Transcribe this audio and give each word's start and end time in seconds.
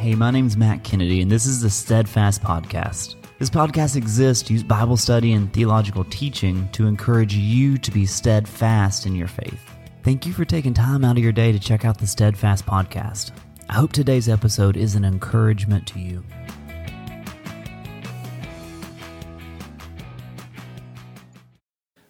Hey, 0.00 0.14
my 0.14 0.30
name's 0.30 0.56
Matt 0.56 0.82
Kennedy, 0.82 1.20
and 1.20 1.30
this 1.30 1.44
is 1.44 1.60
the 1.60 1.68
Steadfast 1.68 2.42
Podcast. 2.42 3.16
This 3.38 3.50
podcast 3.50 3.96
exists 3.96 4.42
to 4.44 4.54
use 4.54 4.62
Bible 4.62 4.96
study 4.96 5.34
and 5.34 5.52
theological 5.52 6.04
teaching 6.04 6.66
to 6.72 6.86
encourage 6.86 7.34
you 7.34 7.76
to 7.76 7.90
be 7.90 8.06
steadfast 8.06 9.04
in 9.04 9.14
your 9.14 9.28
faith. 9.28 9.60
Thank 10.02 10.24
you 10.24 10.32
for 10.32 10.46
taking 10.46 10.72
time 10.72 11.04
out 11.04 11.18
of 11.18 11.22
your 11.22 11.32
day 11.32 11.52
to 11.52 11.58
check 11.58 11.84
out 11.84 11.98
the 11.98 12.06
Steadfast 12.06 12.64
Podcast. 12.64 13.32
I 13.68 13.74
hope 13.74 13.92
today's 13.92 14.26
episode 14.26 14.78
is 14.78 14.94
an 14.94 15.04
encouragement 15.04 15.86
to 15.88 15.98
you. 16.00 16.24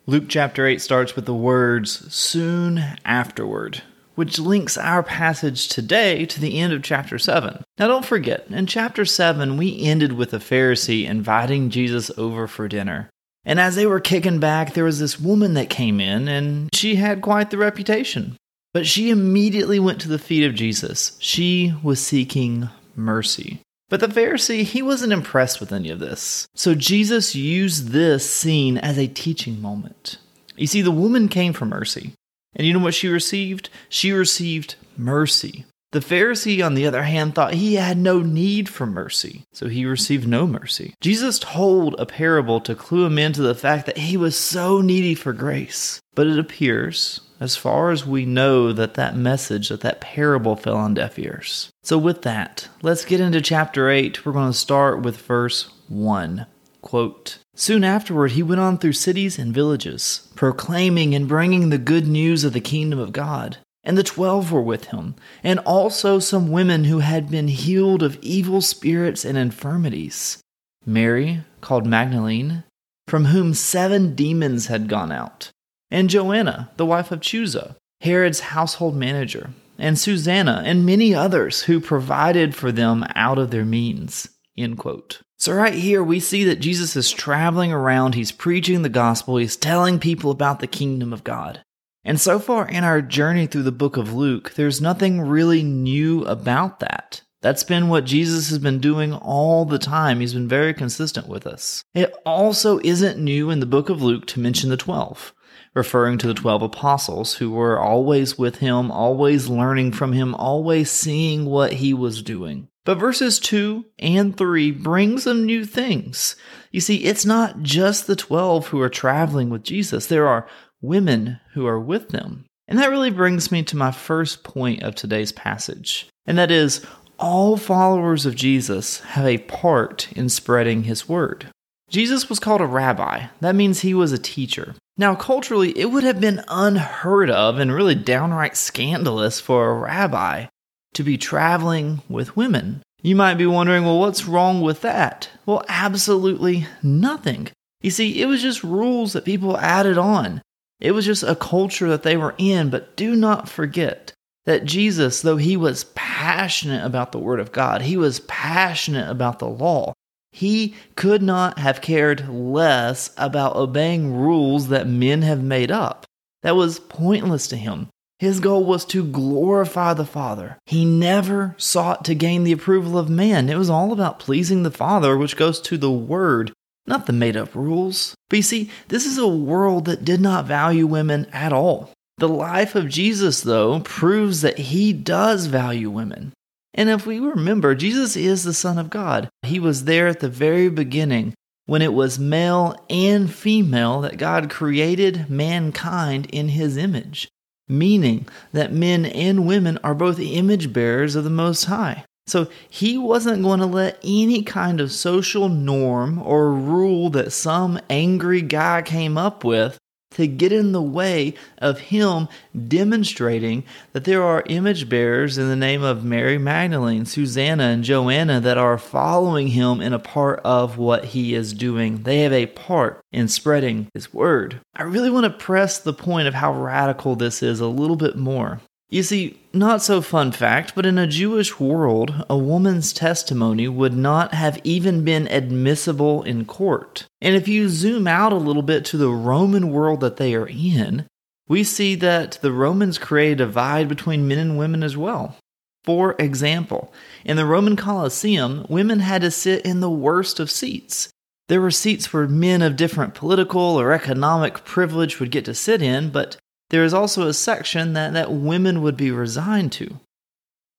Luke 0.07 0.27
chapter 0.29 0.64
8 0.64 0.80
starts 0.80 1.16
with 1.16 1.27
the 1.27 1.34
words, 1.34 2.14
soon 2.14 2.84
afterward, 3.04 3.82
which 4.20 4.38
links 4.38 4.76
our 4.76 5.02
passage 5.02 5.66
today 5.66 6.26
to 6.26 6.38
the 6.38 6.58
end 6.58 6.74
of 6.74 6.82
chapter 6.82 7.18
7. 7.18 7.64
Now, 7.79 7.88
don't 7.88 8.04
forget, 8.04 8.44
in 8.50 8.66
chapter 8.66 9.06
7, 9.06 9.56
we 9.56 9.80
ended 9.80 10.12
with 10.12 10.34
a 10.34 10.38
Pharisee 10.38 11.06
inviting 11.08 11.70
Jesus 11.70 12.10
over 12.18 12.46
for 12.46 12.68
dinner. 12.68 13.08
And 13.46 13.58
as 13.58 13.76
they 13.76 13.86
were 13.86 13.98
kicking 13.98 14.38
back, 14.38 14.74
there 14.74 14.84
was 14.84 14.98
this 14.98 15.18
woman 15.18 15.54
that 15.54 15.70
came 15.70 16.02
in, 16.02 16.29
and 16.29 16.68
she 16.74 16.96
had 16.96 17.22
quite 17.22 17.48
the 17.48 17.56
reputation. 17.56 18.36
But 18.74 18.86
she 18.86 19.08
immediately 19.08 19.80
went 19.80 20.02
to 20.02 20.08
the 20.08 20.18
feet 20.18 20.44
of 20.44 20.54
Jesus. 20.54 21.16
She 21.18 21.72
was 21.82 21.98
seeking 21.98 22.68
mercy. 22.94 23.62
But 23.88 24.00
the 24.00 24.08
Pharisee, 24.08 24.64
he 24.64 24.82
wasn't 24.82 25.14
impressed 25.14 25.60
with 25.60 25.72
any 25.72 25.88
of 25.88 25.98
this. 25.98 26.46
So 26.54 26.74
Jesus 26.74 27.34
used 27.34 27.88
this 27.88 28.30
scene 28.30 28.76
as 28.76 28.98
a 28.98 29.07
teaching 29.07 29.62
moment. 29.62 30.18
You 30.58 30.66
see, 30.66 30.82
the 30.82 30.90
woman 30.90 31.29
came 31.29 31.54
for 31.54 31.64
mercy. 31.64 32.12
And 32.55 32.67
you 32.67 32.72
know 32.72 32.81
what 32.81 32.95
she 32.95 33.09
received? 33.09 33.70
She 33.89 34.12
received 34.12 34.77
mercy. 34.97 35.64
The 35.92 35.98
Pharisee, 35.98 36.64
on 36.64 36.74
the 36.74 36.86
other 36.86 37.02
hand, 37.02 37.34
thought 37.34 37.55
he 37.55 37.74
had 37.74 37.98
no 37.98 38.20
need 38.20 38.69
for 38.69 38.86
mercy, 38.86 39.42
so 39.52 39.66
he 39.66 39.84
received 39.84 40.28
no 40.28 40.47
mercy. 40.47 40.94
Jesus 41.00 41.41
told 41.41 41.97
a 41.98 42.06
parable 42.06 42.61
to 42.61 42.77
clue 42.77 43.06
him 43.06 43.19
into 43.19 43.42
the 43.42 43.56
fact 43.56 43.86
that 43.86 43.98
he 43.98 44.16
was 44.16 44.36
so 44.36 44.80
needy 44.80 45.16
for 45.16 45.33
grace. 45.33 46.00
But 46.14 46.28
it 46.28 46.39
appears, 46.39 47.22
as 47.41 47.56
far 47.56 47.91
as 47.91 48.06
we 48.06 48.24
know, 48.24 48.72
that 48.72 48.94
that 48.94 49.17
message, 49.17 49.69
that 49.69 49.80
that 49.80 50.00
parable 50.00 50.55
fell 50.55 50.77
on 50.77 50.94
deaf 50.94 51.19
ears. 51.19 51.70
So, 51.83 51.98
with 51.98 52.22
that, 52.22 52.69
let's 52.83 53.05
get 53.05 53.20
into 53.20 53.41
chapter 53.41 53.91
8. 53.91 54.24
We're 54.24 54.33
going 54.33 54.52
to 54.52 54.56
start 54.56 55.02
with 55.02 55.17
verse 55.17 55.70
1. 55.89 56.46
Quote, 56.83 57.39
Soon 57.55 57.84
afterward, 57.84 58.33
he 58.33 58.42
went 58.42 58.61
on 58.61 58.78
through 58.78 58.95
cities 58.95 59.39
and 59.39 59.53
villages, 59.53 60.28
proclaiming 60.34 61.14
and 61.14 61.28
bringing 61.28 61.69
the 61.69 61.78
good 61.78 62.06
news 62.06 62.45
of 62.45 62.53
the 62.53 62.61
kingdom 62.61 62.98
of 62.98 63.12
God. 63.12 63.59
And 63.83 63.97
the 63.97 64.03
twelve 64.03 64.53
were 64.53 64.61
with 64.61 64.86
him, 64.86 65.14
and 65.42 65.58
also 65.61 66.19
some 66.19 66.51
women 66.51 66.84
who 66.84 66.98
had 66.98 67.31
been 67.31 67.48
healed 67.48 68.03
of 68.03 68.19
evil 68.20 68.61
spirits 68.61 69.25
and 69.25 69.39
infirmities. 69.39 70.42
Mary, 70.84 71.42
called 71.61 71.86
Magdalene, 71.86 72.64
from 73.08 73.27
whom 73.27 73.55
seven 73.55 74.14
demons 74.14 74.67
had 74.67 74.89
gone 74.89 75.11
out, 75.11 75.51
and 75.91 76.11
Joanna, 76.11 76.70
the 76.77 76.86
wife 76.86 77.11
of 77.11 77.20
Chuza, 77.20 77.77
Herod's 78.01 78.41
household 78.41 78.97
manager, 78.97 79.51
and 79.78 79.98
Susanna, 79.98 80.62
and 80.64 80.86
many 80.86 81.14
others 81.14 81.62
who 81.62 81.81
provided 81.81 82.55
for 82.55 82.70
them 82.70 83.05
out 83.14 83.39
of 83.39 83.51
their 83.51 83.64
means. 83.64 84.28
End 84.56 84.78
quote. 84.78 85.20
So, 85.41 85.55
right 85.55 85.72
here, 85.72 86.05
we 86.05 86.20
see 86.20 86.44
that 86.44 86.60
Jesus 86.60 86.96
is 86.96 87.10
traveling 87.10 87.72
around, 87.72 88.14
he's 88.14 88.30
preaching 88.30 88.83
the 88.83 88.91
gospel, 88.91 89.38
he's 89.38 89.56
telling 89.56 89.98
people 89.98 90.30
about 90.30 90.60
the 90.60 90.66
kingdom 90.66 91.14
of 91.14 91.24
God. 91.24 91.64
And 92.05 92.20
so 92.20 92.38
far 92.38 92.69
in 92.69 92.84
our 92.84 93.00
journey 93.00 93.46
through 93.46 93.62
the 93.62 93.72
book 93.72 93.96
of 93.96 94.12
Luke, 94.12 94.52
there's 94.56 94.83
nothing 94.83 95.22
really 95.22 95.62
new 95.62 96.27
about 96.27 96.80
that. 96.80 97.22
That's 97.41 97.64
been 97.64 97.88
what 97.88 98.05
Jesus 98.05 98.50
has 98.50 98.58
been 98.58 98.80
doing 98.80 99.14
all 99.14 99.64
the 99.64 99.78
time. 99.78 100.20
He's 100.20 100.34
been 100.34 100.46
very 100.46 100.74
consistent 100.74 101.27
with 101.27 101.46
us. 101.46 101.84
It 101.95 102.14
also 102.27 102.78
isn't 102.84 103.18
new 103.18 103.48
in 103.48 103.61
the 103.61 103.67
book 103.67 103.89
of 103.89 104.02
Luke 104.02 104.27
to 104.27 104.40
mention 104.40 104.68
the 104.68 104.77
12, 104.77 105.33
referring 105.72 106.18
to 106.18 106.27
the 106.27 106.34
12 106.34 106.61
apostles 106.61 107.36
who 107.36 107.51
were 107.51 107.80
always 107.80 108.36
with 108.36 108.57
him, 108.57 108.90
always 108.90 109.48
learning 109.48 109.92
from 109.92 110.12
him, 110.12 110.34
always 110.34 110.90
seeing 110.90 111.46
what 111.46 111.72
he 111.72 111.95
was 111.95 112.22
doing. 112.22 112.68
But 112.85 112.98
verses 112.98 113.39
2 113.39 113.85
and 113.98 114.36
3 114.36 114.70
bring 114.70 115.18
some 115.18 115.45
new 115.45 115.64
things. 115.64 116.36
You 116.70 116.80
see, 116.80 117.05
it's 117.05 117.27
not 117.27 117.63
just 117.63 118.07
the 118.07 118.17
12 118.17 118.68
who 118.68 118.80
are 118.80 118.89
traveling 118.89 119.51
with 119.51 119.63
Jesus. 119.63 120.07
There 120.07 120.27
are 120.27 120.48
women 120.80 121.39
who 121.52 121.67
are 121.67 121.80
with 121.80 122.08
them. 122.08 122.46
And 122.69 122.79
that 122.79 122.90
really 122.90 123.11
brings 123.11 123.51
me 123.51 123.64
to 123.64 123.77
my 123.77 123.90
first 123.90 124.45
point 124.45 124.83
of 124.85 124.95
today's 124.95 125.33
passage, 125.33 126.08
and 126.24 126.39
that 126.39 126.52
is 126.52 126.86
all 127.19 127.57
followers 127.57 128.25
of 128.25 128.37
Jesus 128.37 129.01
have 129.01 129.27
a 129.27 129.39
part 129.39 130.11
in 130.13 130.29
spreading 130.29 130.85
his 130.85 131.09
word. 131.09 131.49
Jesus 131.91 132.29
was 132.29 132.39
called 132.39 132.61
a 132.61 132.67
rabbi. 132.67 133.27
That 133.41 133.57
means 133.57 133.81
he 133.81 133.93
was 133.93 134.13
a 134.13 134.19
teacher. 134.19 134.77
Now, 134.97 135.17
culturally, 135.17 135.77
it 135.77 135.87
would 135.87 136.05
have 136.05 136.21
been 136.21 136.45
unheard 136.47 137.29
of 137.29 137.59
and 137.59 137.75
really 137.75 137.97
downright 137.97 138.57
scandalous 138.57 139.41
for 139.41 139.69
a 139.69 139.75
rabbi 139.75 140.47
to 140.95 141.03
be 141.03 141.17
traveling 141.17 142.03
with 142.09 142.37
women. 142.37 142.83
You 143.03 143.17
might 143.17 143.34
be 143.34 143.47
wondering, 143.47 143.84
well, 143.84 143.99
what's 143.99 144.27
wrong 144.27 144.61
with 144.61 144.83
that? 144.83 145.28
Well, 145.47 145.65
absolutely 145.69 146.67
nothing. 146.83 147.49
You 147.81 147.91
see, 147.91 148.21
it 148.21 148.27
was 148.27 148.43
just 148.43 148.62
rules 148.62 149.15
that 149.15 149.25
people 149.25 149.56
added 149.56 149.97
on. 149.97 150.43
It 150.81 150.93
was 150.93 151.06
just 151.06 151.23
a 151.23 151.37
culture 151.37 151.89
that 151.89 152.03
they 152.03 152.17
were 152.17 152.34
in, 152.39 152.71
but 152.71 152.97
do 152.97 153.15
not 153.15 153.49
forget 153.49 154.12
that 154.45 154.65
Jesus, 154.65 155.23
though 155.23 155.37
he 155.37 155.56
was 155.56 155.84
passionate 155.95 156.84
about 156.84 157.12
the 157.12 157.19
Word 157.19 157.41
of 157.41 157.53
God, 157.53 157.83
he 157.83 157.97
was 157.97 158.21
passionate 158.21 159.09
about 159.09 159.39
the 159.39 159.49
law. 159.49 159.93
He 160.33 160.75
could 160.97 161.22
not 161.22 161.59
have 161.59 161.81
cared 161.81 162.28
less 162.28 163.11
about 163.17 163.57
obeying 163.57 164.15
rules 164.15 164.69
that 164.69 164.87
men 164.87 165.22
have 165.22 165.43
made 165.43 165.71
up. 165.71 166.07
That 166.43 166.57
was 166.57 166.81
pointless 166.81 167.49
to 167.49 167.57
him. 167.57 167.89
His 168.21 168.39
goal 168.39 168.65
was 168.65 168.85
to 168.87 169.03
glorify 169.03 169.95
the 169.95 170.07
Father. 170.07 170.59
He 170.67 170.85
never 170.85 171.57
sought 171.59 172.05
to 172.05 172.15
gain 172.15 172.45
the 172.45 172.53
approval 172.53 172.97
of 172.97 173.11
man. 173.11 173.49
It 173.49 173.59
was 173.59 173.71
all 173.71 173.93
about 173.93 174.21
pleasing 174.21 174.63
the 174.63 174.71
Father, 174.71 175.17
which 175.17 175.37
goes 175.37 175.61
to 175.63 175.77
the 175.77 175.91
Word 175.91 176.53
not 176.87 177.07
the 177.07 177.13
made 177.13 177.37
up 177.37 177.55
rules. 177.55 178.15
But 178.29 178.37
you 178.37 178.43
see, 178.43 178.71
this 178.89 179.07
is 179.07 179.17
a 179.17 179.27
world 179.27 179.87
that 179.87 180.05
did 180.05 180.21
not 180.21 180.45
value 180.45 180.87
women 180.87 181.27
at 181.33 181.53
all. 181.53 181.93
The 182.19 182.29
life 182.29 182.75
of 182.75 182.89
Jesus, 182.89 183.41
though, 183.41 183.81
proves 183.81 184.43
that 184.43 184.59
he 184.59 184.93
does 184.93 185.47
value 185.47 185.89
women. 185.89 186.33
And 186.75 186.91
if 186.91 187.07
we 187.07 187.19
remember, 187.19 187.75
Jesus 187.75 188.17
is 188.17 188.45
the 188.45 188.53
Son 188.53 188.79
of 188.79 188.91
God. 188.91 189.29
He 189.43 189.59
was 189.59 189.85
there 189.85 190.09
at 190.09 190.21
the 190.21 190.29
very 190.29 190.69
beginning 190.69 191.35
when 191.67 191.83
it 191.83 191.95
was 191.95 192.19
male 192.19 192.77
and 192.91 193.33
female 193.33 194.01
that 194.03 194.19
God 194.19 194.51
created 194.51 195.31
mankind 195.31 196.27
in 196.33 196.49
his 196.49 196.77
image, 196.77 197.29
meaning 197.71 198.27
that 198.53 198.73
men 198.73 199.07
and 199.07 199.47
women 199.47 199.79
are 199.85 199.95
both 199.95 200.19
image 200.19 200.73
bearers 200.73 201.15
of 201.15 201.25
the 201.25 201.31
Most 201.31 201.65
High. 201.65 202.05
So 202.27 202.49
he 202.69 202.97
wasn't 202.97 203.43
going 203.43 203.61
to 203.61 203.67
let 203.67 203.99
any 204.05 204.43
kind 204.43 204.81
of 204.81 204.93
social 204.93 205.49
norm 205.49 206.21
or 206.21 206.53
rule 206.53 207.11
that 207.11 207.33
some 207.33 207.81
angry 207.91 208.43
guy 208.43 208.83
came 208.83 209.19
up 209.19 209.43
with 209.43 209.79
to 210.12 210.26
get 210.26 210.53
in 210.53 210.72
the 210.72 210.82
way 210.82 211.34
of 211.59 211.78
him 211.78 212.28
demonstrating 212.66 213.65
that 213.93 214.04
there 214.04 214.22
are 214.22 214.43
image 214.47 214.88
bearers 214.88 215.38
in 215.38 215.48
the 215.48 215.56
name 215.56 215.82
of 215.82 216.04
Mary 216.04 216.38
Magdalene, 216.38 217.06
Susanna, 217.06 217.65
and 217.65 217.84
Joanna 217.84 218.41
that 218.41 218.59
are 218.59 218.78
following 218.78 219.48
him 219.48 219.81
in 219.81 219.93
a 219.93 219.98
part 219.98 220.41
of 220.41 220.78
what 220.78 221.06
he 221.06 221.34
is 221.34 221.53
doing. 221.53 222.03
They 222.03 222.21
have 222.21 222.32
a 222.32 222.47
part 222.47 223.00
in 223.12 223.28
spreading 223.28 223.88
his 223.94 224.12
word. 224.12 224.60
I 224.75 224.82
really 224.82 225.10
want 225.10 225.25
to 225.25 225.44
press 225.44 225.78
the 225.78 225.93
point 225.93 226.27
of 226.27 226.34
how 226.34 226.53
radical 226.53 227.16
this 227.16 227.42
is 227.42 227.60
a 227.60 227.66
little 227.66 227.97
bit 227.97 228.16
more. 228.16 228.60
You 228.91 229.04
see, 229.04 229.39
not 229.53 229.83
so 229.83 230.03
fun 230.03 230.33
fact, 230.33 230.75
but 230.75 230.84
in 230.84 230.98
a 230.98 231.07
Jewish 231.07 231.60
world, 231.60 232.25
a 232.28 232.37
woman's 232.37 232.92
testimony 232.92 233.69
would 233.69 233.95
not 233.95 234.34
have 234.34 234.60
even 234.65 235.04
been 235.04 235.28
admissible 235.28 236.25
in 236.25 236.45
court. 236.45 237.07
And 237.21 237.37
if 237.37 237.47
you 237.47 237.69
zoom 237.69 238.09
out 238.09 238.33
a 238.33 238.37
little 238.37 238.63
bit 238.63 238.84
to 238.87 238.97
the 238.97 239.10
Roman 239.10 239.71
world 239.71 240.01
that 240.01 240.16
they 240.16 240.34
are 240.34 240.48
in, 240.48 241.07
we 241.47 241.63
see 241.63 241.95
that 241.97 242.39
the 242.42 242.51
Romans 242.51 242.98
created 242.98 243.41
a 243.41 243.47
divide 243.47 243.89
between 243.89 244.27
men 244.27 244.39
and 244.39 244.59
women 244.59 244.83
as 244.83 244.97
well. 244.97 245.37
For 245.84 246.16
example, 246.19 246.92
in 247.25 247.37
the 247.37 247.47
Roman 247.47 247.77
Colosseum, 247.77 248.66
women 248.69 249.01
had 249.01 249.22
to 249.22 249.31
sit 249.31 249.65
in 249.65 249.78
the 249.78 249.91
worst 249.91 250.41
of 250.41 250.51
seats. 250.51 251.10
There 251.48 251.60
were 251.60 251.71
seats 251.71 252.13
where 252.13 252.27
men 252.27 252.60
of 252.60 252.77
different 252.77 253.15
political 253.15 253.60
or 253.60 253.92
economic 253.92 254.65
privilege 254.65 255.21
would 255.21 255.31
get 255.31 255.45
to 255.45 255.54
sit 255.54 255.81
in, 255.81 256.10
but 256.10 256.37
there 256.70 256.84
is 256.84 256.94
also 256.94 257.28
a 257.28 257.34
section 257.34 257.93
that, 257.93 258.14
that 258.14 258.32
women 258.32 258.82
would 258.82 258.96
be 258.96 259.11
resigned 259.11 259.72
to. 259.72 260.00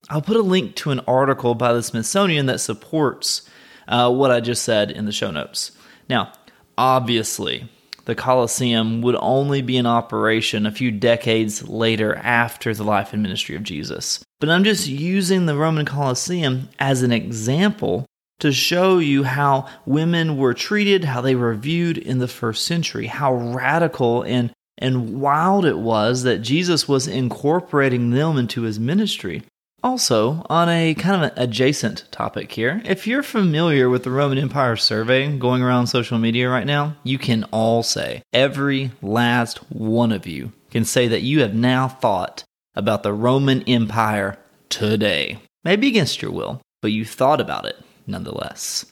I'll 0.09 0.21
put 0.21 0.37
a 0.37 0.41
link 0.41 0.75
to 0.77 0.91
an 0.91 1.01
article 1.01 1.53
by 1.53 1.73
the 1.73 1.83
Smithsonian 1.83 2.47
that 2.47 2.59
supports 2.59 3.47
uh, 3.87 4.11
what 4.11 4.31
I 4.31 4.39
just 4.39 4.63
said 4.63 4.89
in 4.89 5.05
the 5.05 5.11
show 5.11 5.31
notes. 5.31 5.71
Now, 6.09 6.33
obviously, 6.77 7.69
the 8.05 8.15
Colosseum 8.15 9.01
would 9.01 9.15
only 9.19 9.61
be 9.61 9.77
in 9.77 9.85
operation 9.85 10.65
a 10.65 10.71
few 10.71 10.91
decades 10.91 11.67
later 11.67 12.15
after 12.15 12.73
the 12.73 12.83
life 12.83 13.13
and 13.13 13.21
ministry 13.21 13.55
of 13.55 13.63
Jesus. 13.63 14.23
But 14.39 14.49
I'm 14.49 14.63
just 14.63 14.87
using 14.87 15.45
the 15.45 15.55
Roman 15.55 15.85
Colosseum 15.85 16.69
as 16.79 17.03
an 17.03 17.11
example 17.11 18.05
to 18.39 18.51
show 18.51 18.97
you 18.97 19.23
how 19.23 19.67
women 19.85 20.35
were 20.35 20.55
treated, 20.55 21.03
how 21.03 21.21
they 21.21 21.35
were 21.35 21.53
viewed 21.53 21.97
in 21.99 22.17
the 22.17 22.27
first 22.27 22.65
century, 22.65 23.05
how 23.05 23.35
radical 23.35 24.23
and, 24.23 24.51
and 24.77 25.21
wild 25.21 25.65
it 25.65 25.77
was 25.77 26.23
that 26.23 26.39
Jesus 26.39 26.87
was 26.87 27.07
incorporating 27.07 28.11
them 28.11 28.37
into 28.37 28.63
his 28.63 28.79
ministry. 28.79 29.43
Also, 29.83 30.45
on 30.47 30.69
a 30.69 30.93
kind 30.93 31.23
of 31.23 31.31
an 31.31 31.43
adjacent 31.43 32.05
topic 32.11 32.51
here, 32.51 32.81
if 32.85 33.07
you're 33.07 33.23
familiar 33.23 33.89
with 33.89 34.03
the 34.03 34.11
Roman 34.11 34.37
Empire 34.37 34.75
survey 34.75 35.35
going 35.37 35.63
around 35.63 35.87
social 35.87 36.19
media 36.19 36.49
right 36.49 36.67
now, 36.67 36.95
you 37.03 37.17
can 37.17 37.43
all 37.45 37.81
say, 37.81 38.21
every 38.31 38.91
last 39.01 39.57
one 39.71 40.11
of 40.11 40.27
you 40.27 40.51
can 40.69 40.85
say 40.85 41.07
that 41.07 41.23
you 41.23 41.41
have 41.41 41.55
now 41.55 41.87
thought 41.87 42.43
about 42.75 43.01
the 43.01 43.13
Roman 43.13 43.63
Empire 43.63 44.37
today. 44.69 45.39
Maybe 45.63 45.87
against 45.87 46.21
your 46.21 46.31
will, 46.31 46.61
but 46.81 46.91
you 46.91 47.03
thought 47.03 47.41
about 47.41 47.65
it 47.65 47.77
nonetheless. 48.05 48.85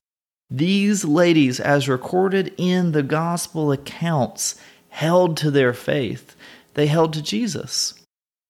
These 0.50 1.06
ladies, 1.06 1.60
as 1.60 1.88
recorded 1.88 2.54
in 2.58 2.94
the 2.94 3.04
gospel 3.04 3.72
accounts, 3.72 4.60
held 4.90 5.38
to 5.38 5.52
their 5.52 5.74
faith. 5.74 6.36
They 6.74 6.88
held 6.88 7.14
to 7.14 7.22
Jesus. 7.22 7.94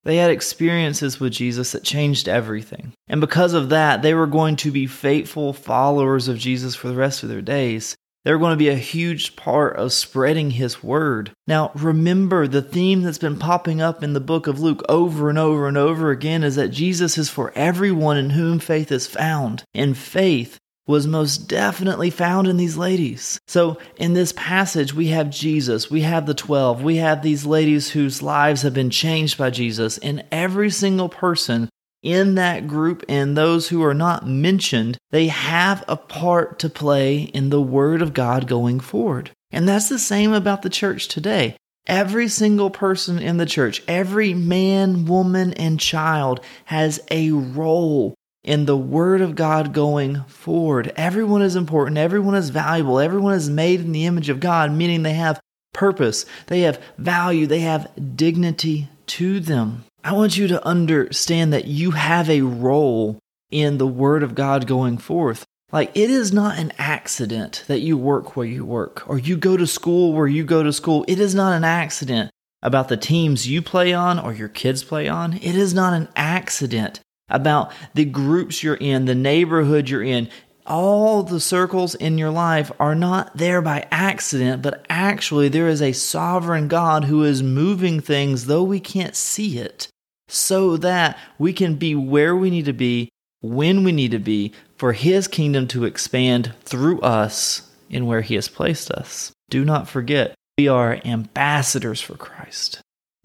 They 0.03 0.17
had 0.17 0.31
experiences 0.31 1.19
with 1.19 1.33
Jesus 1.33 1.73
that 1.73 1.83
changed 1.83 2.29
everything. 2.29 2.93
And 3.07 3.21
because 3.21 3.53
of 3.53 3.69
that, 3.69 4.01
they 4.01 4.13
were 4.13 4.27
going 4.27 4.55
to 4.57 4.71
be 4.71 4.87
faithful 4.87 5.53
followers 5.53 6.27
of 6.27 6.37
Jesus 6.37 6.75
for 6.75 6.87
the 6.87 6.95
rest 6.95 7.21
of 7.21 7.29
their 7.29 7.41
days. 7.41 7.95
They're 8.25 8.37
going 8.37 8.53
to 8.53 8.57
be 8.57 8.69
a 8.69 8.75
huge 8.75 9.35
part 9.35 9.77
of 9.77 9.93
spreading 9.93 10.51
his 10.51 10.83
word. 10.83 11.31
Now, 11.47 11.71
remember 11.73 12.47
the 12.47 12.61
theme 12.61 13.01
that's 13.01 13.17
been 13.17 13.39
popping 13.39 13.81
up 13.81 14.03
in 14.03 14.13
the 14.13 14.19
book 14.19 14.47
of 14.47 14.59
Luke 14.59 14.83
over 14.89 15.29
and 15.29 15.39
over 15.39 15.67
and 15.67 15.77
over 15.77 16.11
again 16.11 16.43
is 16.43 16.55
that 16.55 16.69
Jesus 16.69 17.17
is 17.17 17.29
for 17.29 17.53
everyone 17.55 18.17
in 18.17 18.31
whom 18.31 18.59
faith 18.59 18.91
is 18.91 19.07
found. 19.07 19.63
And 19.73 19.97
faith 19.97 20.59
was 20.89 21.05
most 21.05 21.47
definitely 21.47 22.09
found 22.09 22.47
in 22.47 22.57
these 22.57 22.75
ladies. 22.75 23.39
So, 23.47 23.77
in 23.97 24.15
this 24.15 24.33
passage, 24.35 24.91
we 24.91 25.09
have 25.09 25.29
Jesus, 25.29 25.91
we 25.91 26.01
have 26.01 26.25
the 26.25 26.33
12, 26.33 26.81
we 26.81 26.95
have 26.95 27.21
these 27.21 27.45
ladies 27.45 27.91
whose 27.91 28.23
lives 28.23 28.63
have 28.63 28.73
been 28.73 28.89
changed 28.89 29.37
by 29.37 29.51
Jesus, 29.51 29.99
and 29.99 30.25
every 30.31 30.71
single 30.71 31.07
person 31.07 31.69
in 32.01 32.33
that 32.35 32.67
group 32.67 33.05
and 33.07 33.37
those 33.37 33.69
who 33.69 33.83
are 33.83 33.93
not 33.93 34.25
mentioned, 34.25 34.97
they 35.11 35.27
have 35.27 35.83
a 35.87 35.95
part 35.95 36.57
to 36.57 36.69
play 36.69 37.19
in 37.19 37.51
the 37.51 37.61
Word 37.61 38.01
of 38.01 38.15
God 38.15 38.47
going 38.47 38.79
forward. 38.79 39.29
And 39.51 39.69
that's 39.69 39.89
the 39.89 39.99
same 39.99 40.33
about 40.33 40.63
the 40.63 40.71
church 40.71 41.07
today. 41.07 41.55
Every 41.85 42.27
single 42.27 42.71
person 42.71 43.19
in 43.19 43.37
the 43.37 43.45
church, 43.45 43.83
every 43.87 44.33
man, 44.33 45.05
woman, 45.05 45.53
and 45.53 45.79
child 45.79 46.39
has 46.65 46.99
a 47.11 47.29
role 47.29 48.15
in 48.43 48.65
the 48.65 48.77
Word 48.77 49.21
of 49.21 49.35
God 49.35 49.73
going 49.73 50.23
forward. 50.23 50.93
Everyone 50.95 51.41
is 51.41 51.55
important, 51.55 51.97
everyone 51.97 52.35
is 52.35 52.49
valuable, 52.49 52.99
everyone 52.99 53.33
is 53.33 53.49
made 53.49 53.81
in 53.81 53.91
the 53.91 54.05
image 54.05 54.29
of 54.29 54.39
God, 54.39 54.71
meaning 54.71 55.03
they 55.03 55.13
have 55.13 55.39
purpose, 55.73 56.25
they 56.47 56.61
have 56.61 56.81
value, 56.97 57.45
they 57.47 57.59
have 57.59 57.91
dignity 58.15 58.89
to 59.07 59.39
them. 59.39 59.83
I 60.03 60.13
want 60.13 60.37
you 60.37 60.47
to 60.47 60.65
understand 60.65 61.51
that 61.53 61.65
you 61.65 61.91
have 61.91 62.29
a 62.29 62.41
role 62.41 63.19
in 63.51 63.77
the 63.77 63.87
Word 63.87 64.23
of 64.23 64.35
God 64.35 64.67
going 64.67 64.97
forth. 64.97 65.45
Like, 65.71 65.91
it 65.95 66.09
is 66.09 66.33
not 66.33 66.57
an 66.57 66.73
accident 66.77 67.63
that 67.67 67.81
you 67.81 67.97
work 67.97 68.35
where 68.35 68.45
you 68.45 68.65
work 68.65 69.07
or 69.07 69.19
you 69.19 69.37
go 69.37 69.55
to 69.55 69.67
school 69.67 70.13
where 70.13 70.27
you 70.27 70.43
go 70.43 70.63
to 70.63 70.73
school. 70.73 71.05
It 71.07 71.19
is 71.19 71.35
not 71.35 71.53
an 71.53 71.63
accident 71.63 72.31
about 72.61 72.87
the 72.87 72.97
teams 72.97 73.47
you 73.47 73.61
play 73.61 73.93
on 73.93 74.17
or 74.17 74.33
your 74.33 74.47
kids 74.47 74.83
play 74.83 75.07
on. 75.07 75.33
It 75.33 75.55
is 75.55 75.73
not 75.73 75.93
an 75.93 76.07
accident 76.15 77.01
about 77.29 77.71
the 77.93 78.05
groups 78.05 78.63
you're 78.63 78.75
in, 78.75 79.05
the 79.05 79.15
neighborhood 79.15 79.89
you're 79.89 80.03
in. 80.03 80.29
All 80.65 81.23
the 81.23 81.39
circles 81.39 81.95
in 81.95 82.17
your 82.17 82.29
life 82.29 82.71
are 82.79 82.93
not 82.93 83.35
there 83.35 83.61
by 83.61 83.87
accident, 83.91 84.61
but 84.61 84.85
actually, 84.89 85.49
there 85.49 85.67
is 85.67 85.81
a 85.81 85.93
sovereign 85.93 86.67
God 86.67 87.05
who 87.05 87.23
is 87.23 87.41
moving 87.41 87.99
things, 87.99 88.45
though 88.45 88.63
we 88.63 88.79
can't 88.79 89.15
see 89.15 89.57
it, 89.57 89.87
so 90.27 90.77
that 90.77 91.17
we 91.39 91.53
can 91.53 91.75
be 91.75 91.95
where 91.95 92.35
we 92.35 92.51
need 92.51 92.65
to 92.65 92.73
be, 92.73 93.09
when 93.41 93.83
we 93.83 93.91
need 93.91 94.11
to 94.11 94.19
be, 94.19 94.53
for 94.77 94.93
His 94.93 95.27
kingdom 95.27 95.67
to 95.69 95.85
expand 95.85 96.53
through 96.63 97.01
us 97.01 97.71
in 97.89 98.05
where 98.05 98.21
He 98.21 98.35
has 98.35 98.47
placed 98.47 98.91
us. 98.91 99.31
Do 99.49 99.65
not 99.65 99.89
forget, 99.89 100.35
we 100.59 100.67
are 100.67 100.99
ambassadors 101.03 101.99
for 101.99 102.15
Christ. 102.15 102.79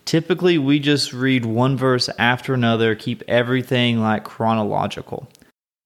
Typically, 0.04 0.58
we 0.58 0.78
just 0.78 1.12
read 1.12 1.44
one 1.44 1.76
verse 1.76 2.08
after 2.18 2.54
another, 2.54 2.94
keep 2.94 3.22
everything 3.26 4.00
like 4.00 4.24
chronological. 4.24 5.28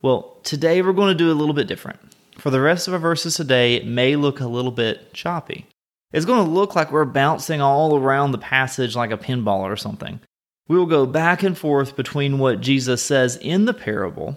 Well, 0.03 0.39
today 0.43 0.83
we're 0.83 0.93
going 0.93 1.17
to 1.17 1.25
do 1.25 1.31
a 1.31 1.35
little 1.35 1.55
bit 1.55 1.69
different. 1.69 2.01
For 2.37 2.51
the 2.51 2.61
rest 2.61 2.89
of 2.89 2.95
our 2.95 3.01
verses 3.01 3.35
today, 3.35 3.75
it 3.75 3.87
may 3.87 4.17
look 4.17 4.41
a 4.41 4.47
little 4.47 4.71
bit 4.71 5.13
choppy. 5.13 5.67
It's 6.13 6.27
going 6.27 6.45
to 6.45 6.51
look 6.51 6.75
like 6.75 6.91
we're 6.91 7.05
bouncing 7.05 7.61
all 7.61 7.97
around 7.97 8.33
the 8.33 8.39
passage 8.39 8.97
like 8.97 9.11
a 9.11 9.19
pinball 9.19 9.61
or 9.61 9.77
something. 9.77 10.21
We 10.69 10.77
will 10.77 10.87
go 10.87 11.07
back 11.07 11.43
and 11.43 11.57
forth 11.57 11.97
between 11.97 12.39
what 12.39 12.61
Jesus 12.61 13.03
says 13.03 13.37
in 13.37 13.65
the 13.65 13.75
parable 13.75 14.37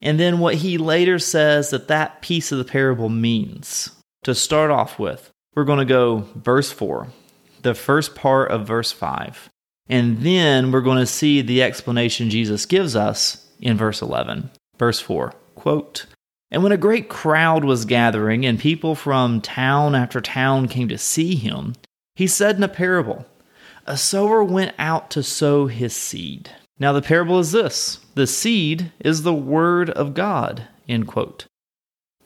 and 0.00 0.18
then 0.18 0.38
what 0.38 0.56
he 0.56 0.78
later 0.78 1.18
says 1.18 1.70
that 1.70 1.88
that 1.88 2.22
piece 2.22 2.52
of 2.52 2.58
the 2.58 2.64
parable 2.64 3.08
means. 3.08 3.90
To 4.24 4.34
start 4.34 4.70
off 4.70 4.98
with, 4.98 5.30
we're 5.54 5.64
going 5.64 5.78
to 5.78 5.84
go 5.84 6.26
verse 6.36 6.70
4, 6.70 7.08
the 7.62 7.74
first 7.74 8.14
part 8.14 8.50
of 8.50 8.66
verse 8.66 8.92
5, 8.92 9.50
and 9.88 10.18
then 10.18 10.70
we're 10.70 10.80
going 10.80 10.98
to 10.98 11.06
see 11.06 11.42
the 11.42 11.62
explanation 11.62 12.30
Jesus 12.30 12.66
gives 12.66 12.94
us 12.94 13.46
in 13.60 13.76
verse 13.76 14.02
11. 14.02 14.50
Verse 14.78 15.00
4 15.00 15.34
quote, 15.54 16.06
And 16.50 16.62
when 16.62 16.72
a 16.72 16.78
great 16.78 17.08
crowd 17.08 17.64
was 17.64 17.84
gathering, 17.84 18.46
and 18.46 18.58
people 18.58 18.94
from 18.94 19.40
town 19.40 19.94
after 19.94 20.20
town 20.20 20.68
came 20.68 20.88
to 20.88 20.98
see 20.98 21.34
him, 21.34 21.74
he 22.14 22.26
said 22.26 22.56
in 22.56 22.62
a 22.62 22.68
parable, 22.68 23.26
A 23.86 23.96
sower 23.96 24.42
went 24.42 24.74
out 24.78 25.10
to 25.10 25.22
sow 25.22 25.66
his 25.66 25.94
seed. 25.94 26.50
Now 26.78 26.92
the 26.92 27.02
parable 27.02 27.38
is 27.38 27.52
this 27.52 27.98
the 28.14 28.26
seed 28.26 28.92
is 29.00 29.22
the 29.22 29.34
word 29.34 29.90
of 29.90 30.14
God. 30.14 30.66
End 30.88 31.06
quote. 31.06 31.46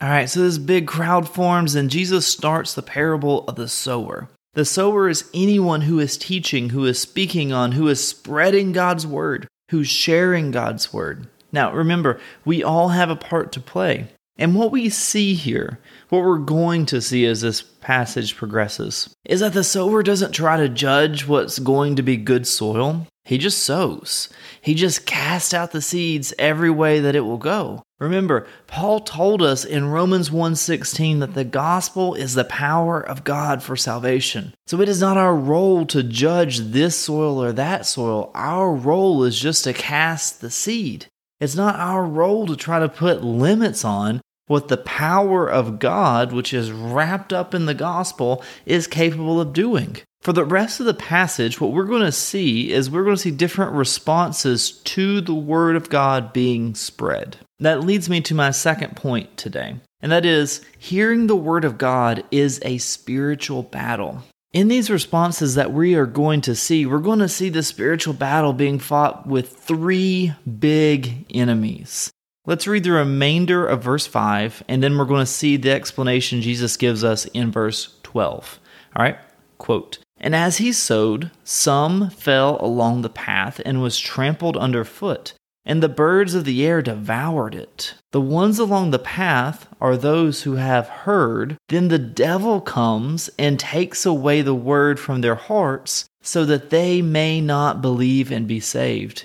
All 0.01 0.09
right, 0.09 0.29
so 0.29 0.41
this 0.41 0.59
big 0.59 0.87
crowd 0.87 1.29
forms, 1.29 1.75
and 1.75 1.91
Jesus 1.91 2.27
starts 2.27 2.75
the 2.75 2.83
parable 2.83 3.45
of 3.49 3.57
the 3.57 3.69
sower. 3.69 4.29
The 4.55 4.65
sower 4.65 5.09
is 5.09 5.29
anyone 5.35 5.83
who 5.83 5.99
is 5.99 6.17
teaching, 6.17 6.71
who 6.71 6.85
is 6.85 6.99
speaking 6.99 7.53
on, 7.53 7.73
who 7.73 7.89
is 7.89 8.07
spreading 8.07 8.71
God's 8.71 9.05
word, 9.05 9.49
who's 9.71 9.89
sharing 9.89 10.53
God's 10.53 10.93
word. 10.93 11.27
Now, 11.51 11.73
remember, 11.73 12.21
we 12.45 12.63
all 12.63 12.91
have 12.91 13.11
a 13.11 13.17
part 13.17 13.51
to 13.53 13.61
play. 13.61 14.09
And 14.37 14.55
what 14.55 14.73
we 14.73 14.89
see 14.89 15.35
here, 15.35 15.79
what 16.09 16.23
we're 16.23 16.39
going 16.39 16.87
to 16.87 17.01
see 17.01 17.27
as 17.27 17.41
this 17.41 17.63
passage 17.63 18.37
progresses, 18.37 19.13
is 19.25 19.41
that 19.41 19.55
the 19.55 19.65
sower 19.65 20.03
doesn't 20.03 20.33
try 20.33 20.57
to 20.57 20.69
judge 20.69 21.27
what's 21.27 21.59
going 21.59 21.97
to 21.97 22.03
be 22.03 22.17
good 22.17 22.47
soil. 22.47 23.07
He 23.25 23.39
just 23.39 23.63
sows. 23.63 24.29
He 24.61 24.75
just 24.75 25.07
casts 25.07 25.55
out 25.55 25.73
the 25.73 25.81
seeds 25.81 26.35
every 26.39 26.71
way 26.71 27.01
that 27.01 27.17
it 27.17 27.21
will 27.21 27.39
go. 27.39 27.83
Remember, 27.99 28.47
Paul 28.67 29.01
told 29.01 29.41
us 29.41 29.65
in 29.65 29.89
Romans 29.89 30.31
1:16 30.31 31.21
that 31.21 31.33
the 31.33 31.45
gospel 31.45 32.15
is 32.15 32.35
the 32.35 32.45
power 32.45 33.01
of 33.01 33.25
God 33.25 33.63
for 33.63 33.77
salvation. 33.77 34.53
So 34.67 34.83
it 34.83 34.91
is 34.91 35.01
not 35.01 35.17
our 35.17 35.35
role 35.35 35.87
to 35.87 36.03
judge 36.03 36.59
this 36.59 36.99
soil 36.99 37.43
or 37.43 37.53
that 37.53 37.87
soil. 37.87 38.31
Our 38.35 38.75
role 38.75 39.25
is 39.25 39.41
just 39.41 39.65
to 39.65 39.73
cast 39.73 40.43
the 40.43 40.51
seed. 40.51 41.07
It's 41.41 41.57
not 41.57 41.77
our 41.77 42.05
role 42.05 42.47
to 42.47 42.57
try 42.57 42.79
to 42.79 42.89
put 42.89 43.25
limits 43.25 43.87
on 43.87 44.21
what 44.47 44.69
the 44.69 44.77
power 44.77 45.49
of 45.49 45.79
God, 45.79 46.33
which 46.33 46.53
is 46.53 46.71
wrapped 46.73 47.33
up 47.33 47.55
in 47.55 47.65
the 47.65 47.75
gospel, 47.75 48.43
is 48.67 48.87
capable 48.87 49.41
of 49.41 49.55
doing. 49.55 49.97
For 50.25 50.33
the 50.33 50.47
rest 50.47 50.81
of 50.81 50.87
the 50.87 50.95
passage, 50.95 51.61
what 51.61 51.73
we're 51.73 51.85
going 51.85 52.01
to 52.01 52.11
see 52.11 52.73
is 52.73 52.91
we're 52.91 53.05
going 53.05 53.17
to 53.17 53.21
see 53.21 53.31
different 53.31 53.73
responses 53.73 54.73
to 54.73 55.21
the 55.21 55.35
word 55.35 55.77
of 55.77 55.91
God 55.91 56.33
being 56.33 56.75
spread. 56.75 57.37
That 57.59 57.85
leads 57.85 58.09
me 58.09 58.23
to 58.23 58.35
my 58.35 58.51
second 58.51 58.97
point 58.97 59.37
today, 59.37 59.77
and 60.01 60.11
that 60.11 60.25
is 60.25 60.65
hearing 60.79 61.27
the 61.27 61.37
word 61.37 61.67
of 61.67 61.77
God 61.77 62.25
is 62.31 62.59
a 62.65 62.79
spiritual 62.79 63.65
battle. 63.65 64.23
In 64.55 64.69
these 64.69 64.89
responses 64.89 65.57
that 65.57 65.75
we 65.75 65.95
are 65.95 66.07
going 66.07 66.41
to 66.43 66.55
see, 66.55 66.87
we're 66.87 67.01
going 67.01 67.19
to 67.19 67.29
see 67.29 67.51
the 67.51 67.63
spiritual 67.63 68.15
battle 68.15 68.55
being 68.55 68.79
fought 68.79 69.27
with 69.27 69.55
three 69.55 70.33
big 70.59 71.27
enemies. 71.35 72.11
Let's 72.47 72.67
read 72.67 72.85
the 72.85 72.93
remainder 72.93 73.67
of 73.67 73.83
verse 73.83 74.07
5, 74.07 74.65
and 74.69 74.83
then 74.83 74.97
we're 74.97 75.05
going 75.05 75.21
to 75.21 75.27
see 75.27 75.59
the 75.59 75.73
explanation 75.73 76.41
Jesus 76.41 76.79
gives 76.79 77.05
us 77.05 77.27
in 77.27 77.51
verse 77.51 77.95
12. 78.05 78.59
All 78.97 79.05
right, 79.05 79.19
quote 79.59 79.99
And 80.25 80.35
as 80.35 80.57
he 80.57 80.73
sowed, 80.73 81.31
some 81.45 82.11
fell 82.11 82.59
along 82.61 83.03
the 83.03 83.09
path 83.09 83.61
and 83.65 83.81
was 83.81 84.01
trampled 84.01 84.57
underfoot 84.57 85.35
and 85.67 85.83
the 85.83 85.89
birds 85.89 86.35
of 86.35 86.45
the 86.45 86.65
air 86.65 86.83
devoured 86.83 87.55
it. 87.55 87.95
The 88.13 88.21
ones 88.21 88.59
along 88.59 88.91
the 88.91 88.99
path 88.99 89.67
are 89.81 89.97
those 89.97 90.43
who 90.43 90.57
have 90.57 90.89
heard. 90.89 91.57
Then 91.69 91.89
the 91.89 91.99
devil 91.99 92.61
comes 92.61 93.31
and 93.39 93.59
takes 93.59 94.05
away 94.05 94.43
the 94.43 94.55
word 94.55 95.01
from 95.01 95.21
their 95.21 95.35
hearts 95.35 96.05
so 96.23 96.45
that 96.45 96.71
they 96.71 97.01
may 97.01 97.41
not 97.41 97.81
believe 97.81 98.31
and 98.31 98.47
be 98.47 98.61
saved. 98.61 99.25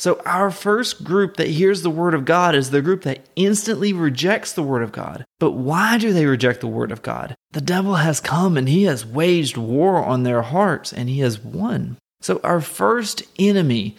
So, 0.00 0.18
our 0.24 0.50
first 0.50 1.04
group 1.04 1.36
that 1.36 1.48
hears 1.48 1.82
the 1.82 1.90
word 1.90 2.14
of 2.14 2.24
God 2.24 2.54
is 2.54 2.70
the 2.70 2.80
group 2.80 3.02
that 3.02 3.26
instantly 3.36 3.92
rejects 3.92 4.50
the 4.50 4.62
word 4.62 4.82
of 4.82 4.92
God. 4.92 5.26
But 5.38 5.50
why 5.50 5.98
do 5.98 6.14
they 6.14 6.24
reject 6.24 6.62
the 6.62 6.68
word 6.68 6.90
of 6.90 7.02
God? 7.02 7.34
The 7.50 7.60
devil 7.60 7.96
has 7.96 8.18
come 8.18 8.56
and 8.56 8.66
he 8.66 8.84
has 8.84 9.04
waged 9.04 9.58
war 9.58 10.02
on 10.02 10.22
their 10.22 10.40
hearts 10.40 10.90
and 10.90 11.10
he 11.10 11.18
has 11.18 11.38
won. 11.38 11.98
So, 12.22 12.40
our 12.42 12.62
first 12.62 13.24
enemy 13.38 13.94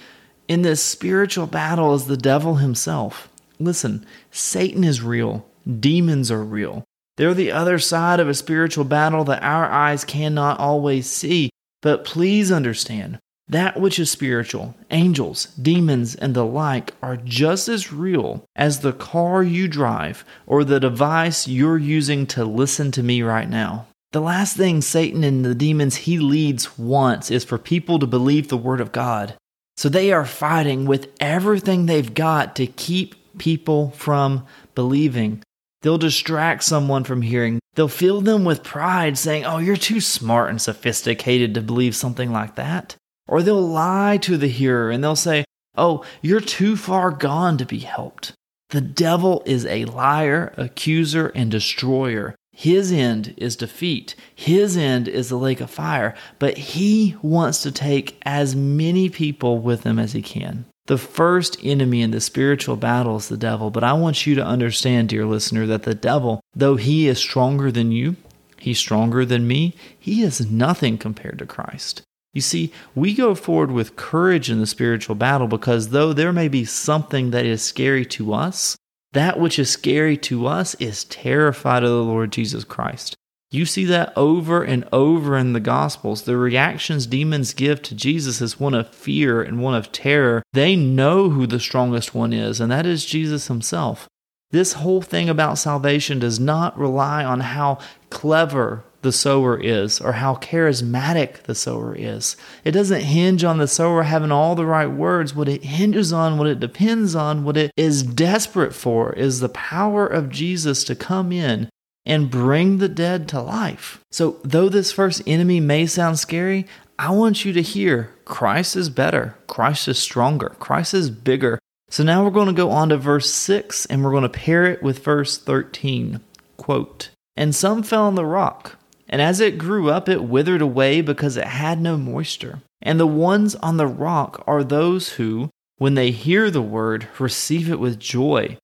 in 0.47 0.63
this 0.63 0.81
spiritual 0.81 1.45
battle 1.45 1.93
is 1.93 2.07
the 2.07 2.17
devil 2.17 2.55
himself. 2.55 3.29
Listen, 3.59 4.03
Satan 4.31 4.83
is 4.83 5.03
real, 5.03 5.45
demons 5.79 6.31
are 6.31 6.43
real. 6.43 6.83
They're 7.17 7.35
the 7.35 7.51
other 7.51 7.77
side 7.77 8.19
of 8.19 8.27
a 8.27 8.33
spiritual 8.33 8.85
battle 8.85 9.23
that 9.25 9.43
our 9.43 9.69
eyes 9.69 10.03
cannot 10.03 10.59
always 10.59 11.07
see. 11.07 11.51
But 11.83 12.05
please 12.05 12.51
understand 12.51 13.19
that 13.51 13.79
which 13.79 13.99
is 13.99 14.09
spiritual, 14.09 14.75
angels, 14.91 15.45
demons, 15.61 16.15
and 16.15 16.33
the 16.33 16.45
like, 16.45 16.93
are 17.03 17.17
just 17.17 17.67
as 17.67 17.91
real 17.91 18.45
as 18.55 18.79
the 18.79 18.93
car 18.93 19.43
you 19.43 19.67
drive 19.67 20.23
or 20.47 20.63
the 20.63 20.79
device 20.79 21.49
you're 21.49 21.77
using 21.77 22.25
to 22.27 22.45
listen 22.45 22.91
to 22.93 23.03
me 23.03 23.21
right 23.21 23.49
now. 23.49 23.87
The 24.13 24.21
last 24.21 24.55
thing 24.55 24.81
Satan 24.81 25.25
and 25.25 25.43
the 25.43 25.53
demons 25.53 25.97
he 25.97 26.17
leads 26.17 26.77
wants 26.77 27.29
is 27.29 27.43
for 27.43 27.57
people 27.57 27.99
to 27.99 28.07
believe 28.07 28.47
the 28.47 28.57
Word 28.57 28.79
of 28.79 28.93
God. 28.93 29.35
So 29.75 29.89
they 29.89 30.13
are 30.13 30.25
fighting 30.25 30.85
with 30.85 31.09
everything 31.19 31.85
they've 31.85 32.13
got 32.13 32.55
to 32.55 32.67
keep 32.67 33.37
people 33.37 33.91
from 33.91 34.45
believing. 34.75 35.43
They'll 35.81 35.97
distract 35.97 36.63
someone 36.63 37.03
from 37.03 37.21
hearing. 37.21 37.59
They'll 37.73 37.87
fill 37.89 38.21
them 38.21 38.45
with 38.45 38.63
pride, 38.63 39.17
saying, 39.17 39.45
Oh, 39.45 39.57
you're 39.57 39.75
too 39.75 39.99
smart 39.99 40.49
and 40.49 40.61
sophisticated 40.61 41.53
to 41.53 41.61
believe 41.61 41.95
something 41.95 42.31
like 42.31 42.55
that. 42.55 42.95
Or 43.27 43.41
they'll 43.41 43.61
lie 43.61 44.17
to 44.21 44.37
the 44.37 44.47
hearer 44.47 44.91
and 44.91 45.03
they'll 45.03 45.15
say, 45.15 45.45
Oh, 45.75 46.03
you're 46.21 46.41
too 46.41 46.75
far 46.75 47.11
gone 47.11 47.57
to 47.57 47.65
be 47.65 47.79
helped. 47.79 48.33
The 48.71 48.81
devil 48.81 49.43
is 49.45 49.65
a 49.65 49.85
liar, 49.85 50.53
accuser, 50.57 51.27
and 51.35 51.51
destroyer. 51.51 52.35
His 52.53 52.91
end 52.91 53.33
is 53.37 53.55
defeat. 53.55 54.15
His 54.35 54.75
end 54.75 55.07
is 55.07 55.29
the 55.29 55.37
lake 55.37 55.61
of 55.61 55.69
fire. 55.69 56.15
But 56.39 56.57
he 56.57 57.15
wants 57.21 57.63
to 57.63 57.71
take 57.71 58.17
as 58.23 58.55
many 58.55 59.09
people 59.09 59.59
with 59.59 59.83
him 59.83 59.97
as 59.97 60.13
he 60.13 60.21
can. 60.21 60.65
The 60.87 60.97
first 60.97 61.57
enemy 61.63 62.01
in 62.01 62.11
the 62.11 62.19
spiritual 62.19 62.75
battle 62.75 63.17
is 63.17 63.29
the 63.29 63.37
devil. 63.37 63.71
But 63.71 63.83
I 63.83 63.93
want 63.93 64.25
you 64.25 64.35
to 64.35 64.45
understand, 64.45 65.09
dear 65.09 65.25
listener, 65.25 65.65
that 65.67 65.83
the 65.83 65.95
devil, 65.95 66.41
though 66.53 66.75
he 66.75 67.07
is 67.07 67.17
stronger 67.17 67.71
than 67.71 67.91
you, 67.91 68.15
he's 68.57 68.79
stronger 68.79 69.25
than 69.25 69.47
me, 69.47 69.73
he 69.97 70.21
is 70.21 70.49
nothing 70.49 70.97
compared 70.97 71.39
to 71.39 71.45
Christ. 71.45 72.01
You 72.33 72.41
see, 72.41 72.71
we 72.95 73.13
go 73.13 73.35
forward 73.35 73.71
with 73.71 73.95
courage 73.95 74.49
in 74.49 74.59
the 74.59 74.67
spiritual 74.67 75.15
battle 75.15 75.47
because 75.47 75.89
though 75.89 76.13
there 76.13 76.31
may 76.31 76.47
be 76.47 76.63
something 76.63 77.31
that 77.31 77.45
is 77.45 77.61
scary 77.61 78.05
to 78.05 78.33
us, 78.33 78.77
that 79.13 79.39
which 79.39 79.59
is 79.59 79.69
scary 79.69 80.15
to 80.17 80.47
us 80.47 80.75
is 80.75 81.03
terrified 81.05 81.83
of 81.83 81.89
the 81.89 82.03
Lord 82.03 82.31
Jesus 82.31 82.63
Christ. 82.63 83.15
You 83.53 83.65
see 83.65 83.83
that 83.85 84.13
over 84.15 84.63
and 84.63 84.87
over 84.93 85.37
in 85.37 85.51
the 85.51 85.59
Gospels. 85.59 86.21
The 86.21 86.37
reactions 86.37 87.05
demons 87.05 87.53
give 87.53 87.81
to 87.81 87.95
Jesus 87.95 88.39
is 88.39 88.61
one 88.61 88.73
of 88.73 88.95
fear 88.95 89.41
and 89.41 89.61
one 89.61 89.75
of 89.75 89.91
terror. 89.91 90.41
They 90.53 90.77
know 90.77 91.29
who 91.29 91.45
the 91.45 91.59
strongest 91.59 92.15
one 92.15 92.31
is, 92.31 92.61
and 92.61 92.71
that 92.71 92.85
is 92.85 93.05
Jesus 93.05 93.47
himself. 93.47 94.07
This 94.51 94.73
whole 94.73 95.01
thing 95.01 95.29
about 95.29 95.57
salvation 95.57 96.19
does 96.19 96.39
not 96.39 96.77
rely 96.79 97.25
on 97.25 97.41
how 97.41 97.79
clever 98.09 98.85
the 99.01 99.11
sower 99.11 99.59
is 99.59 99.99
or 99.99 100.13
how 100.13 100.35
charismatic 100.35 101.43
the 101.43 101.55
sower 101.55 101.95
is. 101.95 102.35
It 102.63 102.71
doesn't 102.71 103.01
hinge 103.01 103.43
on 103.43 103.57
the 103.57 103.67
sower 103.67 104.03
having 104.03 104.31
all 104.31 104.55
the 104.55 104.65
right 104.65 104.87
words. 104.89 105.35
What 105.35 105.49
it 105.49 105.63
hinges 105.63 106.13
on, 106.13 106.37
what 106.37 106.47
it 106.47 106.59
depends 106.59 107.15
on, 107.15 107.43
what 107.43 107.57
it 107.57 107.71
is 107.75 108.03
desperate 108.03 108.73
for 108.73 109.13
is 109.13 109.39
the 109.39 109.49
power 109.49 110.05
of 110.05 110.29
Jesus 110.29 110.83
to 110.85 110.95
come 110.95 111.31
in 111.31 111.69
and 112.05 112.31
bring 112.31 112.77
the 112.77 112.89
dead 112.89 113.27
to 113.29 113.41
life. 113.41 113.99
So, 114.11 114.39
though 114.43 114.69
this 114.69 114.91
first 114.91 115.21
enemy 115.27 115.59
may 115.59 115.85
sound 115.85 116.17
scary, 116.19 116.65
I 116.97 117.11
want 117.11 117.45
you 117.45 117.53
to 117.53 117.61
hear 117.61 118.13
Christ 118.25 118.75
is 118.75 118.89
better, 118.89 119.35
Christ 119.47 119.87
is 119.87 119.99
stronger, 119.99 120.55
Christ 120.59 120.93
is 120.93 121.09
bigger. 121.09 121.59
So 121.89 122.03
now 122.03 122.23
we're 122.23 122.31
going 122.31 122.47
to 122.47 122.53
go 122.53 122.71
on 122.71 122.87
to 122.89 122.97
verse 122.97 123.29
6 123.29 123.85
and 123.87 124.01
we're 124.01 124.11
going 124.11 124.23
to 124.23 124.29
pair 124.29 124.65
it 124.65 124.81
with 124.81 125.03
verse 125.03 125.37
13. 125.37 126.21
Quote, 126.55 127.09
And 127.35 127.53
some 127.53 127.83
fell 127.83 128.03
on 128.03 128.15
the 128.15 128.25
rock 128.25 128.77
and 129.11 129.21
as 129.21 129.41
it 129.41 129.57
grew 129.57 129.91
up, 129.91 130.07
it 130.07 130.23
withered 130.23 130.61
away 130.61 131.01
because 131.01 131.35
it 131.35 131.47
had 131.47 131.81
no 131.81 131.97
moisture. 131.97 132.61
And 132.81 132.99
the 132.99 133.05
ones 133.05 133.55
on 133.55 133.77
the 133.77 133.85
rock 133.85 134.41
are 134.47 134.63
those 134.63 135.13
who, 135.13 135.49
when 135.77 135.95
they 135.95 136.11
hear 136.11 136.49
the 136.49 136.61
word, 136.61 137.07
receive 137.19 137.69
it 137.69 137.79
with 137.79 137.99
joy. 137.99 138.57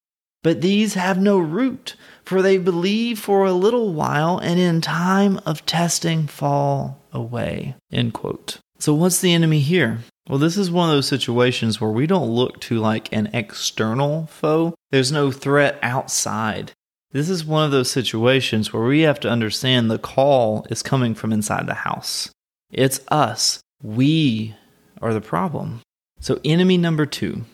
But 0.44 0.62
these 0.62 0.94
have 0.94 1.20
no 1.20 1.38
root, 1.38 1.96
for 2.24 2.42
they 2.42 2.58
believe 2.58 3.20
for 3.20 3.46
a 3.46 3.51
little 3.51 3.94
while, 3.94 4.38
and 4.38 4.60
in 4.60 4.80
time 4.80 5.39
of 5.46 5.66
testing 5.66 6.25
fall 6.25 7.01
away. 7.12 7.75
End 7.92 8.13
quote. 8.13 8.60
So, 8.80 8.94
what's 8.94 9.20
the 9.20 9.34
enemy 9.34 9.60
here? 9.60 10.00
Well, 10.30 10.39
this 10.39 10.56
is 10.56 10.70
one 10.70 10.89
of 10.89 10.96
those 10.96 11.08
situations 11.08 11.82
where 11.82 11.89
we 11.89 12.06
don't 12.08 12.30
look 12.30 12.62
to 12.62 12.80
like 12.80 13.12
an 13.12 13.30
external 13.34 14.27
foe. 14.27 14.75
There's 14.92 15.12
no 15.12 15.32
threat 15.32 15.80
outside. 15.82 16.72
This 17.18 17.32
is 17.32 17.44
one 17.44 17.66
of 17.66 17.72
those 17.72 17.90
situations 17.90 18.72
where 18.72 18.84
we 18.84 19.02
have 19.02 19.20
to 19.22 19.28
understand 19.28 19.90
the 19.90 19.98
call 19.98 20.68
is 20.70 20.84
coming 20.84 21.16
from 21.16 21.34
inside 21.34 21.66
the 21.66 21.74
house. 21.74 22.30
It's 22.70 23.00
us. 23.08 23.60
We 23.82 24.56
are 25.02 25.16
the 25.16 25.20
problem. 25.20 25.82
So, 26.20 26.40
enemy 26.46 26.78
number 26.78 27.08
two, 27.08 27.46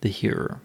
the 0.00 0.08
hearer. 0.08 0.62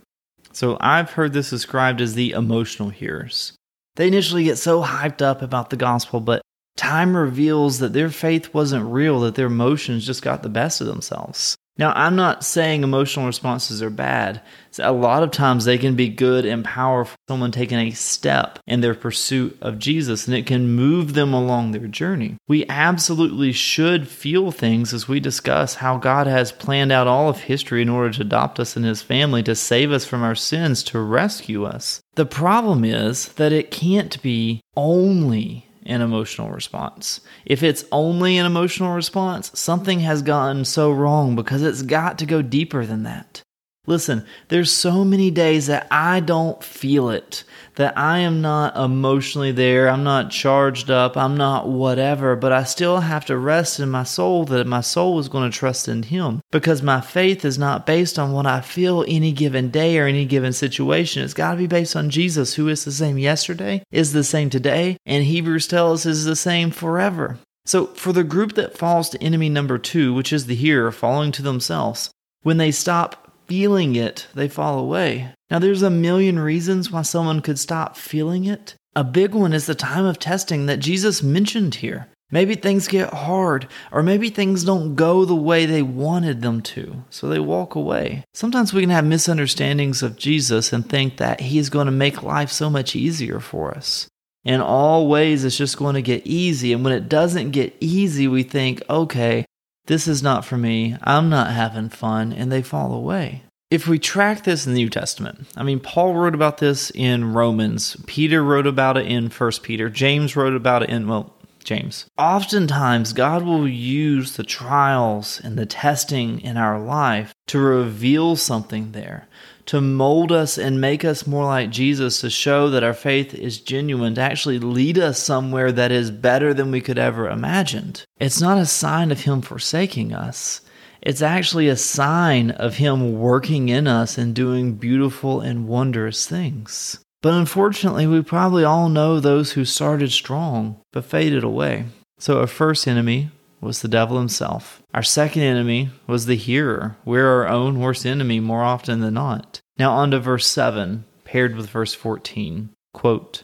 So, 0.51 0.79
I've 0.81 1.11
heard 1.11 1.33
this 1.33 1.51
described 1.51 2.01
as 2.01 2.15
the 2.15 2.31
emotional 2.31 2.89
hearers. 2.89 3.53
They 3.97 4.07
initially 4.07 4.45
get 4.45 4.57
so 4.57 4.81
hyped 4.81 5.21
up 5.21 5.43
about 5.43 5.69
the 5.69 5.75
gospel, 5.75 6.19
but 6.19 6.41
time 6.75 7.15
reveals 7.15 7.77
that 7.77 7.93
their 7.93 8.09
faith 8.09 8.51
wasn't 8.51 8.91
real, 8.91 9.19
that 9.19 9.35
their 9.35 9.45
emotions 9.45 10.07
just 10.07 10.23
got 10.23 10.41
the 10.41 10.49
best 10.49 10.81
of 10.81 10.87
themselves. 10.87 11.55
Now, 11.77 11.91
I'm 11.95 12.15
not 12.15 12.43
saying 12.43 12.83
emotional 12.83 13.25
responses 13.25 13.81
are 13.81 13.89
bad. 13.89 14.41
A 14.79 14.91
lot 14.91 15.23
of 15.23 15.31
times 15.31 15.65
they 15.65 15.77
can 15.77 15.95
be 15.95 16.09
good 16.09 16.45
and 16.45 16.63
powerful. 16.63 17.15
Someone 17.27 17.51
taking 17.51 17.79
a 17.79 17.91
step 17.91 18.59
in 18.67 18.81
their 18.81 18.93
pursuit 18.93 19.57
of 19.61 19.79
Jesus 19.79 20.27
and 20.27 20.35
it 20.35 20.45
can 20.45 20.75
move 20.75 21.13
them 21.13 21.33
along 21.33 21.71
their 21.71 21.87
journey. 21.87 22.37
We 22.47 22.67
absolutely 22.69 23.51
should 23.51 24.07
feel 24.07 24.51
things 24.51 24.93
as 24.93 25.07
we 25.07 25.19
discuss 25.19 25.75
how 25.75 25.97
God 25.97 26.27
has 26.27 26.51
planned 26.51 26.91
out 26.91 27.07
all 27.07 27.29
of 27.29 27.39
history 27.39 27.81
in 27.81 27.89
order 27.89 28.11
to 28.11 28.21
adopt 28.21 28.59
us 28.59 28.77
in 28.77 28.83
His 28.83 29.01
family, 29.01 29.41
to 29.43 29.55
save 29.55 29.91
us 29.91 30.05
from 30.05 30.21
our 30.21 30.35
sins, 30.35 30.83
to 30.83 30.99
rescue 30.99 31.65
us. 31.65 32.01
The 32.15 32.25
problem 32.25 32.85
is 32.85 33.29
that 33.33 33.51
it 33.51 33.71
can't 33.71 34.21
be 34.21 34.61
only 34.75 35.62
an 35.85 36.01
emotional 36.01 36.49
response. 36.49 37.21
If 37.45 37.63
it's 37.63 37.85
only 37.91 38.37
an 38.37 38.45
emotional 38.45 38.93
response, 38.93 39.51
something 39.59 39.99
has 40.01 40.21
gone 40.21 40.65
so 40.65 40.91
wrong 40.91 41.35
because 41.35 41.61
it's 41.61 41.81
got 41.81 42.19
to 42.19 42.25
go 42.25 42.41
deeper 42.41 42.85
than 42.85 43.03
that. 43.03 43.41
Listen, 43.85 44.25
there's 44.47 44.71
so 44.71 45.03
many 45.03 45.29
days 45.29 45.67
that 45.67 45.87
I 45.91 46.21
don't 46.21 46.63
feel 46.63 47.09
it, 47.09 47.43
that 47.75 47.97
I 47.97 48.19
am 48.19 48.41
not 48.41 48.77
emotionally 48.77 49.51
there, 49.51 49.89
I'm 49.89 50.05
not 50.05 50.31
charged 50.31 50.89
up, 50.89 51.17
I'm 51.17 51.35
not 51.35 51.67
whatever, 51.67 52.37
but 52.37 52.53
I 52.53 52.63
still 52.63 53.01
have 53.01 53.25
to 53.25 53.35
rest 53.35 53.81
in 53.81 53.89
my 53.89 54.03
soul 54.03 54.45
that 54.45 54.67
my 54.67 54.79
soul 54.79 55.19
is 55.19 55.27
going 55.27 55.51
to 55.51 55.57
trust 55.57 55.89
in 55.89 56.03
Him 56.03 56.39
because 56.49 56.81
my 56.81 57.01
faith 57.01 57.43
is 57.43 57.59
not 57.59 57.85
based 57.85 58.17
on 58.17 58.31
what 58.31 58.45
I 58.45 58.61
feel 58.61 59.03
any 59.05 59.33
given 59.33 59.69
day 59.69 59.99
or 59.99 60.07
any 60.07 60.25
given 60.25 60.53
situation. 60.53 61.21
It's 61.21 61.33
got 61.33 61.51
to 61.51 61.57
be 61.57 61.67
based 61.67 61.97
on 61.97 62.09
Jesus, 62.09 62.53
who 62.53 62.69
is 62.69 62.85
the 62.85 62.91
same 62.93 63.17
yesterday, 63.17 63.83
is 63.91 64.13
the 64.13 64.23
same 64.23 64.49
today, 64.49 64.95
and 65.05 65.25
Hebrews 65.25 65.67
tells 65.67 66.05
us 66.05 66.19
is 66.19 66.23
the 66.23 66.37
same 66.37 66.71
forever. 66.71 67.37
So, 67.65 67.87
for 67.87 68.13
the 68.13 68.23
group 68.23 68.53
that 68.53 68.77
falls 68.77 69.09
to 69.09 69.21
enemy 69.21 69.49
number 69.49 69.77
two, 69.77 70.13
which 70.13 70.31
is 70.31 70.45
the 70.45 70.55
hearer 70.55 70.93
falling 70.93 71.33
to 71.33 71.41
themselves, 71.41 72.11
when 72.43 72.57
they 72.57 72.71
stop 72.71 73.22
feeling 73.47 73.95
it, 73.95 74.27
they 74.33 74.47
fall 74.47 74.79
away. 74.79 75.33
Now, 75.49 75.59
there's 75.59 75.83
a 75.83 75.89
million 75.89 76.39
reasons 76.39 76.91
why 76.91 77.03
someone 77.03 77.41
could 77.41 77.59
stop 77.59 77.97
feeling 77.97 78.45
it. 78.45 78.75
A 78.95 79.03
big 79.03 79.33
one 79.33 79.53
is 79.53 79.65
the 79.65 79.75
time 79.75 80.05
of 80.05 80.19
testing 80.19 80.65
that 80.67 80.79
Jesus 80.79 81.23
mentioned 81.23 81.75
here. 81.75 82.07
Maybe 82.31 82.55
things 82.55 82.87
get 82.87 83.13
hard, 83.13 83.67
or 83.91 84.01
maybe 84.01 84.29
things 84.29 84.63
don't 84.63 84.95
go 84.95 85.23
the 85.23 85.35
way 85.35 85.67
they 85.67 85.83
wanted 85.83 86.41
them 86.41 86.61
to, 86.61 87.03
so 87.11 87.27
they 87.27 87.39
walk 87.39 87.75
away. 87.75 88.23
Sometimes 88.33 88.73
we 88.73 88.81
can 88.81 88.89
have 88.89 89.05
misunderstandings 89.05 90.01
of 90.01 90.17
Jesus 90.17 90.73
and 90.73 90.89
think 90.89 91.17
that 91.17 91.41
He 91.41 91.59
is 91.59 91.69
going 91.69 91.85
to 91.85 91.91
make 91.91 92.23
life 92.23 92.51
so 92.51 92.71
much 92.71 92.95
easier 92.95 93.39
for 93.39 93.75
us. 93.75 94.07
In 94.43 94.61
all 94.61 95.07
ways, 95.07 95.45
it's 95.45 95.57
just 95.57 95.77
going 95.77 95.93
to 95.93 96.01
get 96.01 96.25
easy. 96.25 96.73
And 96.73 96.83
when 96.83 96.93
it 96.93 97.07
doesn't 97.07 97.51
get 97.51 97.75
easy, 97.79 98.27
we 98.27 98.41
think, 98.41 98.81
okay, 98.89 99.45
this 99.85 100.07
is 100.07 100.23
not 100.23 100.45
for 100.45 100.57
me. 100.57 100.97
I'm 101.03 101.29
not 101.29 101.51
having 101.51 101.89
fun. 101.89 102.33
And 102.33 102.51
they 102.51 102.61
fall 102.61 102.93
away. 102.93 103.43
If 103.69 103.87
we 103.87 103.97
track 103.97 104.43
this 104.43 104.67
in 104.67 104.73
the 104.73 104.79
New 104.79 104.89
Testament, 104.89 105.47
I 105.57 105.63
mean, 105.63 105.79
Paul 105.79 106.13
wrote 106.13 106.35
about 106.35 106.59
this 106.59 106.91
in 106.91 107.33
Romans, 107.33 107.97
Peter 108.05 108.43
wrote 108.43 108.67
about 108.67 108.97
it 108.97 109.07
in 109.07 109.29
First 109.29 109.63
Peter, 109.63 109.89
James 109.89 110.35
wrote 110.35 110.55
about 110.55 110.83
it 110.83 110.91
in, 110.91 111.07
well, 111.07 111.33
James. 111.63 112.05
Oftentimes, 112.17 113.13
God 113.13 113.43
will 113.43 113.67
use 113.67 114.35
the 114.35 114.43
trials 114.43 115.41
and 115.43 115.57
the 115.57 115.65
testing 115.65 116.39
in 116.41 116.55
our 116.55 116.79
life 116.79 117.33
to 117.47 117.57
reveal 117.57 118.35
something 118.35 118.91
there, 118.91 119.27
to 119.65 119.81
mold 119.81 120.31
us 120.31 120.57
and 120.57 120.81
make 120.81 121.05
us 121.05 121.27
more 121.27 121.45
like 121.45 121.69
Jesus, 121.69 122.21
to 122.21 122.29
show 122.29 122.69
that 122.69 122.83
our 122.83 122.93
faith 122.93 123.33
is 123.33 123.59
genuine, 123.59 124.15
to 124.15 124.21
actually 124.21 124.59
lead 124.59 124.97
us 124.97 125.19
somewhere 125.19 125.71
that 125.71 125.91
is 125.91 126.11
better 126.11 126.53
than 126.53 126.71
we 126.71 126.81
could 126.81 126.99
ever 126.99 127.29
imagined. 127.29 128.05
It's 128.19 128.41
not 128.41 128.57
a 128.57 128.65
sign 128.65 129.11
of 129.11 129.21
Him 129.21 129.41
forsaking 129.41 130.13
us. 130.13 130.61
It's 131.01 131.21
actually 131.21 131.67
a 131.67 131.75
sign 131.75 132.51
of 132.51 132.77
Him 132.77 133.19
working 133.19 133.69
in 133.69 133.87
us 133.87 134.17
and 134.17 134.33
doing 134.33 134.75
beautiful 134.75 135.41
and 135.41 135.67
wondrous 135.67 136.27
things. 136.27 136.99
But 137.21 137.33
unfortunately, 137.33 138.05
we 138.05 138.21
probably 138.21 138.65
all 138.65 138.89
know 138.89 139.19
those 139.19 139.53
who 139.53 139.63
started 139.63 140.11
strong 140.11 140.81
but 140.91 141.05
faded 141.05 141.43
away. 141.43 141.85
So, 142.19 142.39
our 142.39 142.47
first 142.47 142.87
enemy 142.87 143.31
was 143.63 143.81
the 143.81 143.87
devil 143.87 144.17
himself. 144.17 144.83
Our 144.93 145.03
second 145.03 145.41
enemy 145.41 145.89
was 146.07 146.25
the 146.25 146.35
hearer. 146.35 146.97
We're 147.05 147.27
our 147.27 147.47
own 147.47 147.79
worst 147.79 148.05
enemy 148.05 148.39
more 148.39 148.63
often 148.63 148.99
than 148.99 149.15
not. 149.15 149.61
Now, 149.77 149.93
on 149.93 150.11
to 150.11 150.19
verse 150.19 150.47
7, 150.47 151.05
paired 151.23 151.55
with 151.55 151.69
verse 151.69 151.93
14. 151.93 152.69
Quote, 152.93 153.43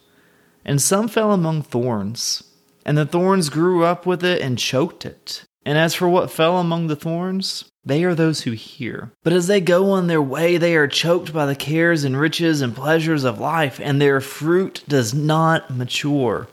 And 0.63 0.81
some 0.81 1.07
fell 1.07 1.31
among 1.31 1.63
thorns, 1.63 2.43
and 2.85 2.97
the 2.97 3.05
thorns 3.05 3.49
grew 3.49 3.83
up 3.83 4.05
with 4.05 4.23
it 4.23 4.41
and 4.41 4.57
choked 4.57 5.05
it. 5.05 5.45
And 5.65 5.77
as 5.77 5.95
for 5.95 6.07
what 6.07 6.31
fell 6.31 6.57
among 6.57 6.87
the 6.87 6.95
thorns, 6.95 7.69
they 7.83 8.03
are 8.03 8.15
those 8.15 8.41
who 8.41 8.51
hear. 8.51 9.11
But 9.23 9.33
as 9.33 9.47
they 9.47 9.61
go 9.61 9.91
on 9.91 10.07
their 10.07 10.21
way, 10.21 10.57
they 10.57 10.75
are 10.75 10.87
choked 10.87 11.33
by 11.33 11.45
the 11.45 11.55
cares 11.55 12.03
and 12.03 12.19
riches 12.19 12.61
and 12.61 12.75
pleasures 12.75 13.23
of 13.23 13.39
life, 13.39 13.79
and 13.81 14.01
their 14.01 14.21
fruit 14.21 14.83
does 14.87 15.13
not 15.13 15.69
mature. 15.69 16.47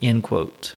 End 0.00 0.22
quote. 0.22 0.74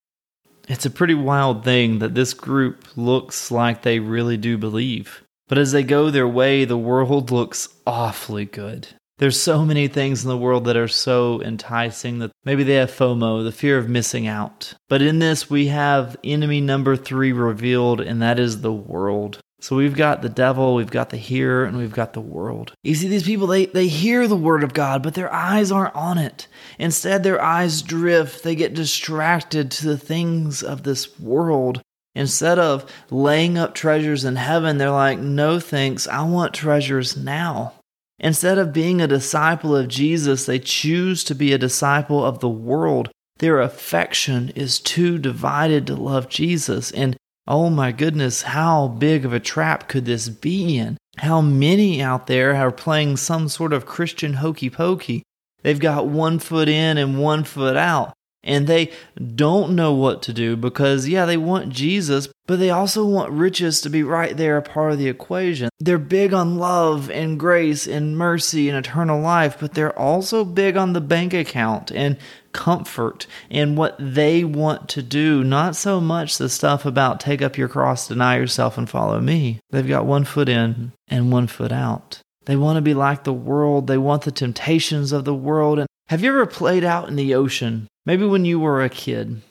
It's 0.71 0.85
a 0.85 0.89
pretty 0.89 1.15
wild 1.15 1.65
thing 1.65 1.99
that 1.99 2.15
this 2.15 2.33
group 2.33 2.85
looks 2.95 3.51
like 3.51 3.81
they 3.81 3.99
really 3.99 4.37
do 4.37 4.57
believe. 4.57 5.21
But 5.49 5.57
as 5.57 5.73
they 5.73 5.83
go 5.83 6.09
their 6.09 6.29
way, 6.29 6.63
the 6.63 6.77
world 6.77 7.29
looks 7.29 7.67
awfully 7.85 8.45
good. 8.45 8.87
There's 9.17 9.37
so 9.37 9.65
many 9.65 9.89
things 9.89 10.23
in 10.23 10.29
the 10.29 10.37
world 10.37 10.63
that 10.63 10.77
are 10.77 10.87
so 10.87 11.41
enticing 11.41 12.19
that 12.19 12.31
maybe 12.45 12.63
they 12.63 12.75
have 12.75 12.89
FOMO, 12.89 13.43
the 13.43 13.51
fear 13.51 13.77
of 13.77 13.89
missing 13.89 14.27
out. 14.27 14.73
But 14.87 15.01
in 15.01 15.19
this, 15.19 15.49
we 15.49 15.67
have 15.67 16.15
enemy 16.23 16.61
number 16.61 16.95
three 16.95 17.33
revealed, 17.33 17.99
and 17.99 18.21
that 18.21 18.39
is 18.39 18.61
the 18.61 18.71
world. 18.71 19.39
So 19.62 19.75
we've 19.75 19.96
got 19.96 20.24
the 20.24 20.30
devil, 20.30 20.74
we've 20.74 20.89
got 20.89 21.12
the 21.12 21.18
hearer, 21.18 21.65
and 21.65 21.77
we've 21.77 21.94
got 21.94 22.13
the 22.13 22.20
world. 22.20 22.74
You 22.84 22.96
see, 22.96 23.08
these 23.08 23.24
people, 23.24 23.46
they, 23.46 23.68
they 23.68 23.88
hear 23.88 24.27
the 24.27 24.36
word 24.36 24.63
of 24.63 24.74
God, 24.74 25.03
but 25.03 25.13
their 25.13 25.32
eyes 25.32 25.72
aren't 25.72 25.96
on 25.96 26.18
it. 26.18 26.48
Instead, 26.80 27.22
their 27.22 27.39
eyes 27.39 27.84
drift. 27.84 28.44
They 28.44 28.56
get 28.56 28.74
distracted 28.74 29.70
to 29.72 29.86
the 29.86 30.00
things 30.00 30.63
of 30.63 30.82
this 30.82 31.20
world. 31.20 31.80
Instead 32.15 32.58
of 32.58 32.91
laying 33.12 33.56
up 33.58 33.75
treasures 33.75 34.25
in 34.25 34.36
heaven, 34.36 34.80
they're 34.80 34.89
like, 34.89 35.20
no 35.20 35.60
thanks, 35.60 36.08
I 36.08 36.24
want 36.24 36.56
treasures 36.56 37.15
now. 37.15 37.74
Instead 38.20 38.58
of 38.58 38.74
being 38.74 39.00
a 39.00 39.08
disciple 39.08 39.75
of 39.75 39.88
Jesus, 39.88 40.46
they 40.46 40.60
choose 40.60 41.24
to 41.24 41.36
be 41.36 41.53
a 41.53 41.60
disciple 41.60 42.25
of 42.25 42.39
the 42.39 42.50
world. 42.50 43.10
Their 43.38 43.62
affection 43.62 44.50
is 44.56 44.80
too 44.80 45.18
divided 45.18 45.88
to 45.88 45.96
love 45.96 46.30
Jesus. 46.30 46.91
And 46.91 47.15
Oh 47.53 47.70
my 47.70 47.91
goodness, 47.91 48.43
how 48.43 48.88
big 48.88 49.25
of 49.25 49.34
a 49.34 49.39
trap 49.41 49.89
could 49.89 50.05
this 50.05 50.29
be 50.29 50.77
in? 50.77 50.96
How 51.17 51.41
many 51.41 52.01
out 52.01 52.27
there 52.27 52.55
are 52.55 52.72
playing 52.72 53.17
some 53.17 53.50
sort 53.50 53.74
of 53.74 53.86
Christian 53.86 54.36
hokey 54.36 54.70
pokey? 54.70 55.24
They've 55.62 55.77
got 55.77 56.08
one 56.08 56.39
foot 56.39 56.70
in 56.70 56.98
and 56.98 57.20
one 57.20 57.43
foot 57.43 57.75
out 57.75 58.13
and 58.43 58.67
they 58.67 58.91
don't 59.36 59.75
know 59.75 59.93
what 59.93 60.21
to 60.24 60.33
do 60.33 60.55
because, 60.55 61.07
yeah, 61.07 61.25
they 61.25 61.38
want 61.38 61.69
Jesus, 61.69 62.27
but 62.48 62.60
they 62.60 62.69
also 62.69 63.05
want 63.05 63.31
riches 63.31 63.81
to 63.81 63.89
be 63.89 64.03
right 64.03 64.36
there, 64.36 64.57
a 64.57 64.62
part 64.62 64.91
of 64.91 64.98
the 64.98 65.07
equation. 65.07 65.69
They're 65.79 65.98
big 65.98 66.33
on 66.33 66.57
love 66.57 67.10
and 67.12 67.39
grace 67.39 67.88
and 67.88 68.17
mercy 68.17 68.67
and 68.67 68.77
eternal 68.77 69.21
life, 69.21 69.58
but 69.60 69.73
they're 69.73 69.97
also 69.97 70.43
big 70.43 70.75
on 70.75 70.93
the 70.93 71.01
bank 71.01 71.34
account 71.34 71.91
and 71.91 72.17
comfort 72.51 73.27
and 73.49 73.77
what 73.77 73.95
they 73.99 74.43
want 74.43 74.89
to 74.89 75.01
do, 75.01 75.43
not 75.43 75.75
so 75.75 76.01
much 76.01 76.38
the 76.38 76.49
stuff 76.49 76.86
about 76.86 77.19
take 77.19 77.41
up 77.41 77.58
your 77.58 77.69
cross, 77.69 78.08
deny 78.08 78.38
yourself, 78.38 78.77
and 78.77 78.89
follow 78.89 79.19
me. 79.21 79.60
They've 79.69 79.88
got 79.88 80.06
one 80.06 80.25
foot 80.25 80.49
in 80.49 80.91
and 81.08 81.32
one 81.32 81.47
foot 81.47 81.71
out. 81.71 82.21
They 82.45 82.56
want 82.56 82.77
to 82.77 82.82
be 82.82 82.95
like 82.95 83.23
the 83.23 83.34
world. 83.34 83.88
They 83.88 83.99
want 83.99 84.23
the 84.23 84.32
temptations 84.32 85.12
of 85.12 85.25
the 85.25 85.36
world. 85.36 85.80
And 85.80 85.88
have 86.10 86.23
you 86.23 86.30
ever 86.30 86.45
played 86.45 86.84
out 86.84 87.08
in 87.08 87.15
the 87.15 87.36
ocean 87.36 87.88
Maybe 88.05 88.25
when 88.25 88.45
you 88.45 88.59
were 88.59 88.83
a 88.83 88.89
kid 88.89 89.41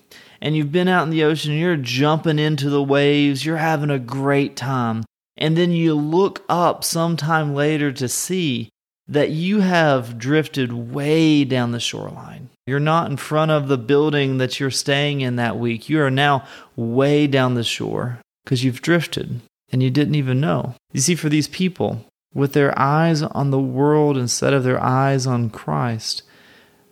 and 0.40 0.56
you've 0.56 0.72
been 0.72 0.88
out 0.88 1.04
in 1.04 1.10
the 1.10 1.24
ocean, 1.24 1.52
you're 1.52 1.76
jumping 1.76 2.38
into 2.38 2.68
the 2.70 2.82
waves, 2.82 3.44
you're 3.44 3.56
having 3.56 3.90
a 3.90 3.98
great 3.98 4.56
time. 4.56 5.04
And 5.36 5.56
then 5.56 5.72
you 5.72 5.94
look 5.94 6.44
up 6.48 6.84
sometime 6.84 7.54
later 7.54 7.92
to 7.92 8.08
see 8.08 8.68
that 9.08 9.30
you 9.30 9.60
have 9.60 10.18
drifted 10.18 10.72
way 10.72 11.44
down 11.44 11.72
the 11.72 11.80
shoreline. 11.80 12.50
You're 12.66 12.78
not 12.78 13.10
in 13.10 13.16
front 13.16 13.50
of 13.50 13.68
the 13.68 13.78
building 13.78 14.38
that 14.38 14.60
you're 14.60 14.70
staying 14.70 15.20
in 15.20 15.36
that 15.36 15.58
week. 15.58 15.88
You 15.88 16.00
are 16.02 16.10
now 16.10 16.46
way 16.76 17.26
down 17.26 17.54
the 17.54 17.64
shore 17.64 18.20
because 18.44 18.62
you've 18.62 18.82
drifted 18.82 19.40
and 19.72 19.82
you 19.82 19.90
didn't 19.90 20.14
even 20.14 20.40
know. 20.40 20.74
You 20.92 21.00
see, 21.00 21.14
for 21.14 21.28
these 21.28 21.48
people, 21.48 22.04
with 22.34 22.52
their 22.52 22.76
eyes 22.78 23.22
on 23.22 23.50
the 23.50 23.60
world 23.60 24.16
instead 24.16 24.52
of 24.52 24.62
their 24.62 24.80
eyes 24.82 25.26
on 25.26 25.50
Christ, 25.50 26.22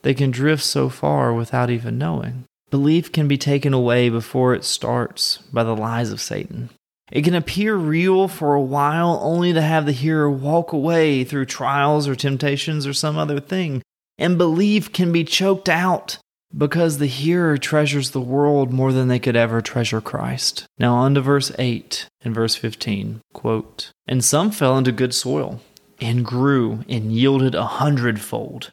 they 0.02 0.14
can 0.14 0.30
drift 0.30 0.62
so 0.62 0.88
far 0.88 1.32
without 1.32 1.70
even 1.70 1.98
knowing. 1.98 2.44
Belief 2.70 3.10
can 3.12 3.28
be 3.28 3.38
taken 3.38 3.72
away 3.72 4.08
before 4.08 4.54
it 4.54 4.64
starts 4.64 5.38
by 5.52 5.64
the 5.64 5.76
lies 5.76 6.12
of 6.12 6.20
Satan. 6.20 6.70
It 7.10 7.22
can 7.22 7.34
appear 7.34 7.74
real 7.74 8.28
for 8.28 8.54
a 8.54 8.60
while 8.60 9.18
only 9.22 9.52
to 9.54 9.62
have 9.62 9.86
the 9.86 9.92
hearer 9.92 10.30
walk 10.30 10.72
away 10.72 11.24
through 11.24 11.46
trials 11.46 12.06
or 12.06 12.14
temptations 12.14 12.86
or 12.86 12.92
some 12.92 13.16
other 13.16 13.40
thing. 13.40 13.82
And 14.18 14.36
belief 14.36 14.92
can 14.92 15.12
be 15.12 15.24
choked 15.24 15.68
out 15.68 16.18
because 16.56 16.98
the 16.98 17.06
hearer 17.06 17.56
treasures 17.56 18.10
the 18.10 18.20
world 18.20 18.72
more 18.72 18.92
than 18.92 19.08
they 19.08 19.18
could 19.18 19.36
ever 19.36 19.60
treasure 19.62 20.00
Christ. 20.00 20.66
Now, 20.78 20.94
on 20.94 21.14
to 21.14 21.20
verse 21.20 21.52
8 21.58 22.08
and 22.22 22.34
verse 22.34 22.54
15. 22.54 23.20
Quote, 23.32 23.90
And 24.06 24.24
some 24.24 24.50
fell 24.50 24.76
into 24.76 24.92
good 24.92 25.14
soil 25.14 25.60
and 26.00 26.24
grew 26.24 26.84
and 26.88 27.12
yielded 27.12 27.54
a 27.54 27.64
hundredfold. 27.64 28.72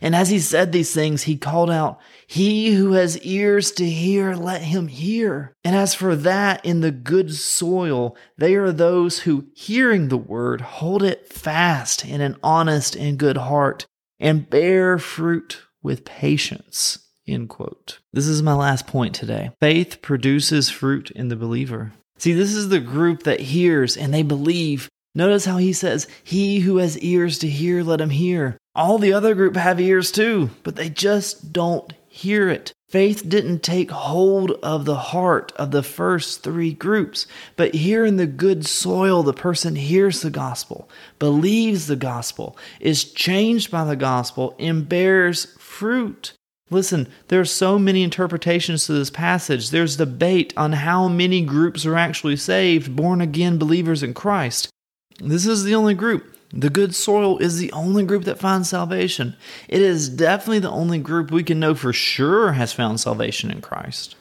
And 0.00 0.14
as 0.14 0.30
he 0.30 0.38
said 0.38 0.72
these 0.72 0.94
things, 0.94 1.24
he 1.24 1.36
called 1.36 1.70
out, 1.70 2.00
He 2.26 2.72
who 2.74 2.92
has 2.92 3.18
ears 3.20 3.72
to 3.72 3.88
hear, 3.88 4.34
let 4.34 4.62
him 4.62 4.88
hear. 4.88 5.54
And 5.64 5.76
as 5.76 5.94
for 5.94 6.16
that 6.16 6.64
in 6.64 6.80
the 6.80 6.90
good 6.90 7.34
soil, 7.34 8.16
they 8.38 8.54
are 8.54 8.72
those 8.72 9.20
who, 9.20 9.46
hearing 9.54 10.08
the 10.08 10.16
word, 10.16 10.60
hold 10.60 11.02
it 11.02 11.28
fast 11.32 12.04
in 12.04 12.20
an 12.20 12.36
honest 12.42 12.96
and 12.96 13.18
good 13.18 13.36
heart, 13.36 13.86
and 14.18 14.48
bear 14.48 14.98
fruit 14.98 15.62
with 15.82 16.04
patience. 16.04 16.98
End 17.26 17.48
quote. 17.48 18.00
This 18.12 18.26
is 18.26 18.42
my 18.42 18.54
last 18.54 18.86
point 18.86 19.14
today. 19.14 19.50
Faith 19.60 20.02
produces 20.02 20.70
fruit 20.70 21.10
in 21.12 21.28
the 21.28 21.36
believer. 21.36 21.92
See, 22.18 22.32
this 22.32 22.54
is 22.54 22.68
the 22.68 22.80
group 22.80 23.24
that 23.24 23.40
hears 23.40 23.96
and 23.96 24.12
they 24.12 24.22
believe. 24.22 24.88
Notice 25.14 25.44
how 25.44 25.58
he 25.58 25.72
says, 25.72 26.08
He 26.24 26.60
who 26.60 26.78
has 26.78 26.98
ears 26.98 27.38
to 27.40 27.48
hear, 27.48 27.82
let 27.82 28.00
him 28.00 28.10
hear. 28.10 28.58
All 28.74 28.98
the 28.98 29.12
other 29.12 29.34
group 29.34 29.56
have 29.56 29.80
ears 29.80 30.10
too, 30.10 30.50
but 30.62 30.76
they 30.76 30.88
just 30.88 31.52
don't 31.52 31.92
hear 32.08 32.48
it. 32.48 32.72
Faith 32.88 33.28
didn't 33.28 33.62
take 33.62 33.90
hold 33.90 34.52
of 34.62 34.84
the 34.84 34.96
heart 34.96 35.52
of 35.56 35.70
the 35.70 35.82
first 35.82 36.42
three 36.42 36.72
groups, 36.72 37.26
but 37.56 37.74
here 37.74 38.04
in 38.04 38.16
the 38.16 38.26
good 38.26 38.66
soil, 38.66 39.22
the 39.22 39.32
person 39.32 39.76
hears 39.76 40.20
the 40.20 40.30
gospel, 40.30 40.88
believes 41.18 41.86
the 41.86 41.96
gospel, 41.96 42.56
is 42.80 43.04
changed 43.04 43.70
by 43.70 43.84
the 43.84 43.96
gospel, 43.96 44.54
and 44.58 44.88
bears 44.88 45.46
fruit. 45.58 46.34
Listen, 46.70 47.08
there 47.28 47.40
are 47.40 47.46
so 47.46 47.78
many 47.78 48.02
interpretations 48.02 48.86
to 48.86 48.92
this 48.92 49.10
passage. 49.10 49.70
There's 49.70 49.96
debate 49.96 50.54
on 50.56 50.72
how 50.72 51.08
many 51.08 51.42
groups 51.42 51.84
are 51.84 51.96
actually 51.96 52.36
saved, 52.36 52.96
born 52.96 53.20
again 53.20 53.58
believers 53.58 54.02
in 54.02 54.14
Christ. 54.14 54.70
This 55.18 55.46
is 55.46 55.64
the 55.64 55.74
only 55.74 55.94
group 55.94 56.24
the 56.52 56.70
good 56.70 56.94
soil 56.94 57.38
is 57.38 57.58
the 57.58 57.72
only 57.72 58.04
group 58.04 58.24
that 58.24 58.38
finds 58.38 58.68
salvation. 58.68 59.36
It 59.68 59.80
is 59.80 60.08
definitely 60.08 60.58
the 60.58 60.70
only 60.70 60.98
group 60.98 61.30
we 61.30 61.42
can 61.42 61.58
know 61.58 61.74
for 61.74 61.92
sure 61.92 62.52
has 62.52 62.72
found 62.72 63.00
salvation 63.00 63.50
in 63.50 63.62
Christ. 63.62 64.16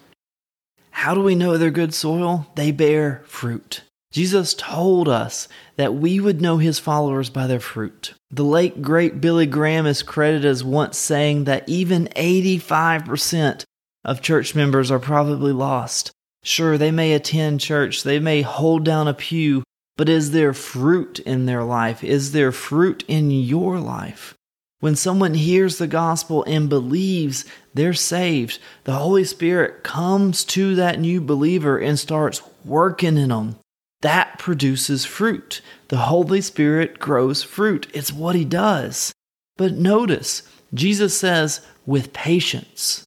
How 0.92 1.14
do 1.14 1.22
we 1.22 1.36
know 1.36 1.58
they're 1.58 1.72
good 1.72 1.94
soil? 1.94 2.48
They 2.56 2.72
bear 2.72 3.24
fruit. 3.26 3.82
Jesus 4.12 4.54
told 4.54 5.08
us 5.08 5.48
that 5.78 5.96
we 5.96 6.20
would 6.20 6.42
know 6.42 6.58
his 6.58 6.80
followers 6.80 7.30
by 7.30 7.48
their 7.48 7.62
fruit. 7.62 8.14
The 8.30 8.44
late 8.44 8.82
great 8.82 9.22
Billy 9.22 9.46
Graham 9.46 9.86
is 9.86 10.04
credited 10.04 10.46
as 10.46 10.64
once 10.64 10.98
saying 10.98 11.46
that 11.46 11.68
even 11.68 12.08
85% 12.16 13.64
of 14.04 14.22
church 14.22 14.54
members 14.54 14.92
are 14.92 15.00
probably 15.00 15.54
lost. 15.54 16.12
Sure, 16.44 16.78
they 16.78 16.92
may 16.92 17.14
attend 17.14 17.60
church, 17.60 18.04
they 18.04 18.20
may 18.20 18.42
hold 18.42 18.84
down 18.84 19.08
a 19.08 19.14
pew, 19.14 19.64
but 20.02 20.10
is 20.10 20.32
there 20.32 20.52
fruit 20.52 21.20
in 21.20 21.46
their 21.46 21.64
life? 21.64 22.04
Is 22.04 22.32
there 22.32 22.52
fruit 22.52 23.04
in 23.08 23.30
your 23.30 23.78
life? 23.78 24.34
When 24.80 24.96
someone 24.96 25.36
hears 25.36 25.78
the 25.78 25.86
gospel 25.86 26.44
and 26.46 26.68
believes 26.68 27.46
they're 27.76 27.94
saved, 27.94 28.58
the 28.86 28.94
Holy 28.94 29.24
Spirit 29.24 29.84
comes 29.84 30.44
to 30.46 30.74
that 30.74 31.00
new 31.00 31.22
believer 31.22 31.78
and 31.78 32.00
starts 32.00 32.42
working 32.66 33.16
in 33.16 33.30
them. 33.30 33.58
That 34.02 34.40
produces 34.40 35.06
fruit. 35.06 35.62
The 35.90 35.98
Holy 35.98 36.42
Spirit 36.42 36.98
grows 36.98 37.44
fruit. 37.44 37.86
It's 37.94 38.12
what 38.12 38.36
He 38.36 38.44
does. 38.44 39.14
But 39.56 39.74
notice, 39.74 40.42
Jesus 40.74 41.16
says, 41.16 41.62
with 41.86 42.12
patience. 42.12 43.04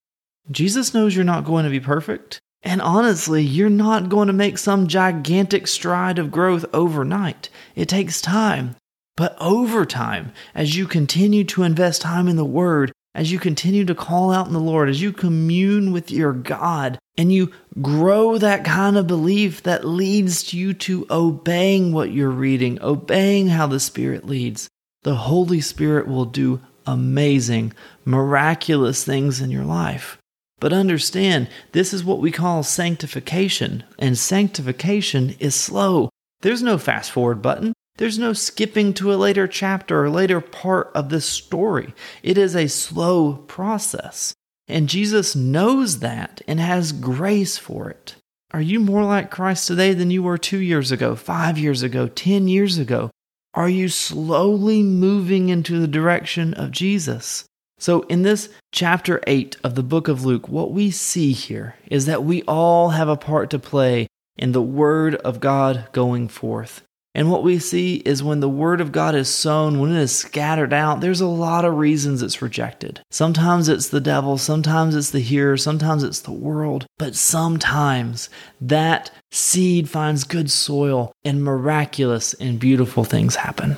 Jesus 0.48 0.94
knows 0.94 1.16
you're 1.16 1.24
not 1.24 1.44
going 1.44 1.64
to 1.64 1.70
be 1.72 1.80
perfect. 1.80 2.38
And 2.64 2.80
honestly, 2.80 3.42
you're 3.42 3.68
not 3.68 4.08
going 4.08 4.26
to 4.28 4.32
make 4.32 4.56
some 4.56 4.86
gigantic 4.88 5.66
stride 5.66 6.18
of 6.18 6.30
growth 6.30 6.64
overnight. 6.72 7.50
It 7.76 7.88
takes 7.90 8.22
time. 8.22 8.74
But 9.16 9.36
over 9.38 9.84
time, 9.84 10.32
as 10.54 10.76
you 10.76 10.86
continue 10.86 11.44
to 11.44 11.62
invest 11.62 12.00
time 12.00 12.26
in 12.26 12.36
the 12.36 12.44
Word, 12.44 12.90
as 13.14 13.30
you 13.30 13.38
continue 13.38 13.84
to 13.84 13.94
call 13.94 14.32
out 14.32 14.48
in 14.48 14.54
the 14.54 14.58
Lord, 14.58 14.88
as 14.88 15.00
you 15.00 15.12
commune 15.12 15.92
with 15.92 16.10
your 16.10 16.32
God, 16.32 16.98
and 17.16 17.32
you 17.32 17.52
grow 17.80 18.38
that 18.38 18.64
kind 18.64 18.96
of 18.96 19.06
belief 19.06 19.62
that 19.62 19.84
leads 19.84 20.52
you 20.52 20.74
to 20.74 21.06
obeying 21.10 21.92
what 21.92 22.10
you're 22.10 22.30
reading, 22.30 22.82
obeying 22.82 23.48
how 23.48 23.68
the 23.68 23.78
Spirit 23.78 24.26
leads, 24.26 24.68
the 25.02 25.14
Holy 25.14 25.60
Spirit 25.60 26.08
will 26.08 26.24
do 26.24 26.60
amazing, 26.86 27.72
miraculous 28.04 29.04
things 29.04 29.40
in 29.40 29.50
your 29.50 29.64
life. 29.64 30.18
But 30.64 30.72
understand, 30.72 31.48
this 31.72 31.92
is 31.92 32.04
what 32.04 32.20
we 32.20 32.30
call 32.30 32.62
sanctification, 32.62 33.84
and 33.98 34.16
sanctification 34.16 35.36
is 35.38 35.54
slow. 35.54 36.08
There's 36.40 36.62
no 36.62 36.78
fast 36.78 37.10
forward 37.10 37.42
button. 37.42 37.74
There's 37.98 38.18
no 38.18 38.32
skipping 38.32 38.94
to 38.94 39.12
a 39.12 39.16
later 39.16 39.46
chapter 39.46 40.02
or 40.02 40.08
later 40.08 40.40
part 40.40 40.90
of 40.94 41.10
this 41.10 41.26
story. 41.26 41.92
It 42.22 42.38
is 42.38 42.56
a 42.56 42.68
slow 42.68 43.34
process. 43.34 44.32
And 44.66 44.88
Jesus 44.88 45.36
knows 45.36 45.98
that 45.98 46.40
and 46.48 46.58
has 46.60 46.92
grace 46.92 47.58
for 47.58 47.90
it. 47.90 48.14
Are 48.52 48.62
you 48.62 48.80
more 48.80 49.04
like 49.04 49.30
Christ 49.30 49.66
today 49.66 49.92
than 49.92 50.10
you 50.10 50.22
were 50.22 50.38
two 50.38 50.62
years 50.62 50.90
ago, 50.90 51.14
five 51.14 51.58
years 51.58 51.82
ago, 51.82 52.08
10 52.08 52.48
years 52.48 52.78
ago? 52.78 53.10
Are 53.52 53.68
you 53.68 53.90
slowly 53.90 54.82
moving 54.82 55.50
into 55.50 55.78
the 55.78 55.86
direction 55.86 56.54
of 56.54 56.70
Jesus? 56.70 57.44
So, 57.78 58.02
in 58.02 58.22
this 58.22 58.48
chapter 58.72 59.20
8 59.26 59.56
of 59.64 59.74
the 59.74 59.82
book 59.82 60.08
of 60.08 60.24
Luke, 60.24 60.48
what 60.48 60.72
we 60.72 60.90
see 60.90 61.32
here 61.32 61.74
is 61.90 62.06
that 62.06 62.24
we 62.24 62.42
all 62.42 62.90
have 62.90 63.08
a 63.08 63.16
part 63.16 63.50
to 63.50 63.58
play 63.58 64.06
in 64.36 64.52
the 64.52 64.62
Word 64.62 65.16
of 65.16 65.40
God 65.40 65.88
going 65.92 66.28
forth. 66.28 66.82
And 67.16 67.30
what 67.30 67.44
we 67.44 67.60
see 67.60 67.96
is 67.96 68.24
when 68.24 68.40
the 68.40 68.48
word 68.48 68.80
of 68.80 68.90
God 68.90 69.14
is 69.14 69.28
sown, 69.28 69.78
when 69.78 69.92
it 69.92 70.00
is 70.00 70.14
scattered 70.14 70.72
out, 70.72 71.00
there's 71.00 71.20
a 71.20 71.28
lot 71.28 71.64
of 71.64 71.78
reasons 71.78 72.22
it's 72.22 72.42
rejected. 72.42 73.00
Sometimes 73.10 73.68
it's 73.68 73.88
the 73.88 74.00
devil, 74.00 74.36
sometimes 74.36 74.96
it's 74.96 75.10
the 75.10 75.20
hearer, 75.20 75.56
sometimes 75.56 76.02
it's 76.02 76.20
the 76.20 76.32
world, 76.32 76.86
but 76.98 77.14
sometimes 77.14 78.28
that 78.60 79.12
seed 79.30 79.88
finds 79.88 80.24
good 80.24 80.50
soil 80.50 81.12
and 81.24 81.44
miraculous 81.44 82.34
and 82.34 82.58
beautiful 82.58 83.04
things 83.04 83.36
happen. 83.36 83.76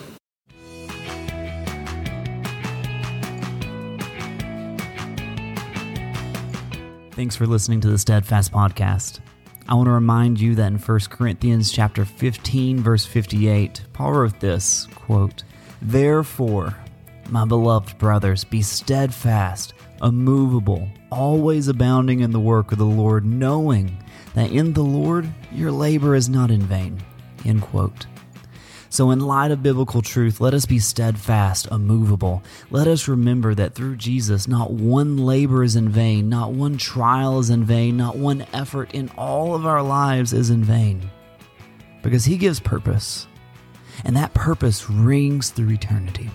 Thanks 7.16 7.34
for 7.34 7.46
listening 7.46 7.80
to 7.80 7.88
the 7.88 7.96
Steadfast 7.96 8.52
Podcast. 8.52 9.20
I 9.66 9.74
want 9.74 9.86
to 9.86 9.92
remind 9.92 10.38
you 10.38 10.54
that 10.56 10.66
in 10.66 10.78
1 10.78 11.00
Corinthians 11.08 11.72
chapter 11.72 12.04
15 12.04 12.80
verse 12.80 13.06
58, 13.06 13.80
Paul 13.94 14.12
wrote 14.12 14.38
this, 14.38 14.86
quote, 14.94 15.42
"Therefore, 15.80 16.76
my 17.30 17.46
beloved 17.46 17.96
brothers, 17.96 18.44
be 18.44 18.60
steadfast, 18.60 19.72
immovable, 20.02 20.90
always 21.10 21.68
abounding 21.68 22.20
in 22.20 22.32
the 22.32 22.38
work 22.38 22.70
of 22.70 22.76
the 22.76 22.84
Lord, 22.84 23.24
knowing 23.24 23.96
that 24.34 24.50
in 24.50 24.74
the 24.74 24.84
Lord 24.84 25.26
your 25.50 25.72
labor 25.72 26.14
is 26.14 26.28
not 26.28 26.50
in 26.50 26.60
vain." 26.60 26.98
End 27.46 27.62
quote. 27.62 28.04
So, 28.96 29.10
in 29.10 29.20
light 29.20 29.50
of 29.50 29.62
biblical 29.62 30.00
truth, 30.00 30.40
let 30.40 30.54
us 30.54 30.64
be 30.64 30.78
steadfast, 30.78 31.66
immovable. 31.70 32.42
Let 32.70 32.88
us 32.88 33.08
remember 33.08 33.54
that 33.54 33.74
through 33.74 33.96
Jesus, 33.96 34.48
not 34.48 34.70
one 34.70 35.18
labor 35.18 35.62
is 35.62 35.76
in 35.76 35.90
vain, 35.90 36.30
not 36.30 36.52
one 36.52 36.78
trial 36.78 37.38
is 37.38 37.50
in 37.50 37.62
vain, 37.62 37.98
not 37.98 38.16
one 38.16 38.46
effort 38.54 38.94
in 38.94 39.10
all 39.18 39.54
of 39.54 39.66
our 39.66 39.82
lives 39.82 40.32
is 40.32 40.48
in 40.48 40.64
vain. 40.64 41.10
Because 42.02 42.24
He 42.24 42.38
gives 42.38 42.58
purpose, 42.58 43.26
and 44.06 44.16
that 44.16 44.32
purpose 44.32 44.88
rings 44.88 45.50
through 45.50 45.72
eternity. 45.72 46.30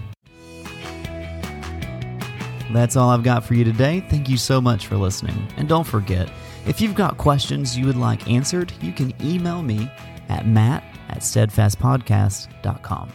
That's 2.71 2.95
all 2.95 3.09
I've 3.09 3.23
got 3.23 3.43
for 3.43 3.55
you 3.55 3.63
today. 3.63 4.05
Thank 4.07 4.29
you 4.29 4.37
so 4.37 4.61
much 4.61 4.85
for 4.85 4.97
listening. 4.97 5.47
And 5.57 5.67
don't 5.67 5.87
forget, 5.87 6.31
if 6.67 6.79
you've 6.79 6.93
got 6.93 7.17
questions 7.17 7.75
you 7.75 7.87
would 7.87 7.97
like 7.97 8.29
answered, 8.29 8.71
you 8.81 8.93
can 8.93 9.15
email 9.19 9.63
me 9.63 9.89
at 10.29 10.45
matt 10.45 10.83
at 11.11 11.19
steadfastpodcast.com. 11.19 13.11